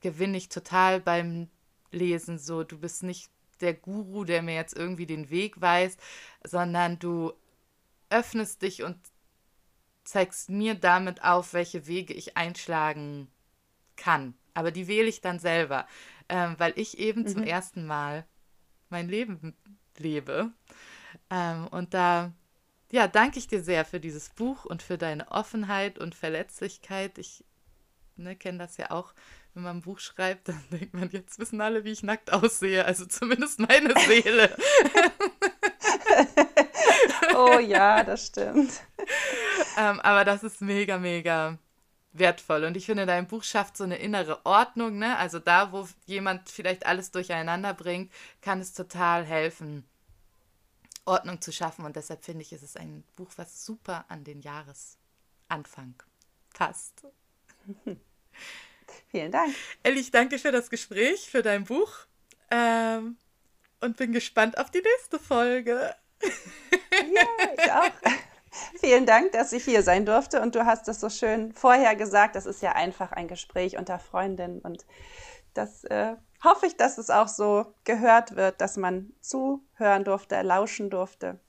gewinne 0.00 0.38
ich 0.38 0.48
total 0.48 1.00
beim 1.00 1.50
Lesen 1.90 2.38
so. 2.38 2.64
Du 2.64 2.78
bist 2.78 3.02
nicht 3.02 3.30
der 3.60 3.74
Guru, 3.74 4.24
der 4.24 4.40
mir 4.40 4.54
jetzt 4.54 4.74
irgendwie 4.74 5.06
den 5.06 5.28
Weg 5.28 5.60
weist, 5.60 6.00
sondern 6.44 6.98
du 6.98 7.32
öffnest 8.08 8.62
dich 8.62 8.82
und 8.82 8.96
zeigst 10.04 10.48
mir 10.48 10.74
damit 10.76 11.24
auf, 11.24 11.52
welche 11.52 11.86
Wege 11.86 12.14
ich 12.14 12.38
einschlagen 12.38 13.28
kann. 13.96 14.34
Aber 14.54 14.70
die 14.70 14.88
wähle 14.88 15.08
ich 15.08 15.20
dann 15.20 15.38
selber, 15.38 15.86
ähm, 16.30 16.54
weil 16.58 16.72
ich 16.76 16.98
eben 16.98 17.22
mhm. 17.22 17.26
zum 17.26 17.42
ersten 17.42 17.86
Mal 17.86 18.24
mein 18.88 19.08
Leben 19.08 19.54
lebe. 19.98 20.50
Ähm, 21.30 21.66
und 21.68 21.94
da, 21.94 22.32
ja, 22.90 23.08
danke 23.08 23.38
ich 23.38 23.48
dir 23.48 23.62
sehr 23.62 23.84
für 23.84 24.00
dieses 24.00 24.30
Buch 24.30 24.64
und 24.64 24.82
für 24.82 24.98
deine 24.98 25.30
Offenheit 25.30 25.98
und 25.98 26.14
Verletzlichkeit. 26.14 27.18
Ich 27.18 27.44
ne, 28.16 28.36
kenne 28.36 28.58
das 28.58 28.76
ja 28.76 28.90
auch, 28.90 29.14
wenn 29.54 29.62
man 29.62 29.78
ein 29.78 29.82
Buch 29.82 29.98
schreibt, 29.98 30.48
dann 30.48 30.62
denkt 30.70 30.94
man, 30.94 31.10
jetzt 31.10 31.38
wissen 31.38 31.60
alle, 31.60 31.84
wie 31.84 31.92
ich 31.92 32.02
nackt 32.02 32.32
aussehe. 32.32 32.84
Also 32.84 33.06
zumindest 33.06 33.58
meine 33.58 33.98
Seele. 34.06 34.54
oh 37.34 37.58
ja, 37.58 38.02
das 38.04 38.26
stimmt. 38.26 38.72
ähm, 39.78 40.00
aber 40.00 40.24
das 40.24 40.42
ist 40.42 40.60
mega, 40.60 40.98
mega 40.98 41.58
wertvoll. 42.18 42.64
Und 42.64 42.76
ich 42.76 42.86
finde, 42.86 43.06
dein 43.06 43.26
Buch 43.26 43.42
schafft 43.42 43.76
so 43.76 43.84
eine 43.84 43.96
innere 43.96 44.44
Ordnung. 44.44 44.98
Ne? 44.98 45.16
Also 45.16 45.38
da, 45.38 45.72
wo 45.72 45.88
jemand 46.06 46.48
vielleicht 46.48 46.86
alles 46.86 47.10
durcheinander 47.10 47.74
bringt, 47.74 48.12
kann 48.40 48.60
es 48.60 48.72
total 48.72 49.24
helfen, 49.24 49.84
Ordnung 51.04 51.40
zu 51.40 51.52
schaffen. 51.52 51.84
Und 51.84 51.96
deshalb 51.96 52.24
finde 52.24 52.42
ich, 52.42 52.52
ist 52.52 52.62
es 52.62 52.76
ein 52.76 53.04
Buch, 53.16 53.30
was 53.36 53.64
super 53.64 54.04
an 54.08 54.24
den 54.24 54.40
Jahresanfang 54.40 55.94
passt. 56.54 57.06
Vielen 59.10 59.32
Dank. 59.32 59.54
Elli, 59.82 60.00
ich 60.00 60.10
danke 60.10 60.38
für 60.38 60.52
das 60.52 60.70
Gespräch, 60.70 61.28
für 61.30 61.42
dein 61.42 61.64
Buch 61.64 61.92
ähm, 62.50 63.16
und 63.80 63.96
bin 63.96 64.12
gespannt 64.12 64.58
auf 64.58 64.70
die 64.70 64.82
nächste 64.82 65.18
Folge. 65.18 65.94
Ja, 66.92 67.26
ich 67.56 67.72
auch. 67.72 68.12
Vielen 68.78 69.06
Dank, 69.06 69.32
dass 69.32 69.52
ich 69.52 69.64
hier 69.64 69.82
sein 69.82 70.06
durfte 70.06 70.40
und 70.40 70.54
du 70.54 70.66
hast 70.66 70.88
das 70.88 71.00
so 71.00 71.08
schön 71.08 71.52
vorher 71.52 71.96
gesagt. 71.96 72.36
Das 72.36 72.46
ist 72.46 72.62
ja 72.62 72.72
einfach 72.72 73.12
ein 73.12 73.28
Gespräch 73.28 73.76
unter 73.78 73.98
Freundinnen 73.98 74.60
und 74.60 74.86
das 75.54 75.84
äh, 75.84 76.16
hoffe 76.44 76.66
ich, 76.66 76.76
dass 76.76 76.98
es 76.98 77.10
auch 77.10 77.28
so 77.28 77.74
gehört 77.84 78.36
wird, 78.36 78.60
dass 78.60 78.76
man 78.76 79.12
zuhören 79.20 80.04
durfte, 80.04 80.42
lauschen 80.42 80.90
durfte, 80.90 81.40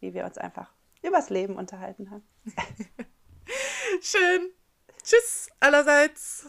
wie 0.00 0.14
wir 0.14 0.24
uns 0.24 0.38
einfach 0.38 0.72
übers 1.02 1.30
Leben 1.30 1.56
unterhalten 1.56 2.10
haben. 2.10 2.26
Schön. 4.00 4.50
Tschüss 5.02 5.48
allerseits. 5.60 6.46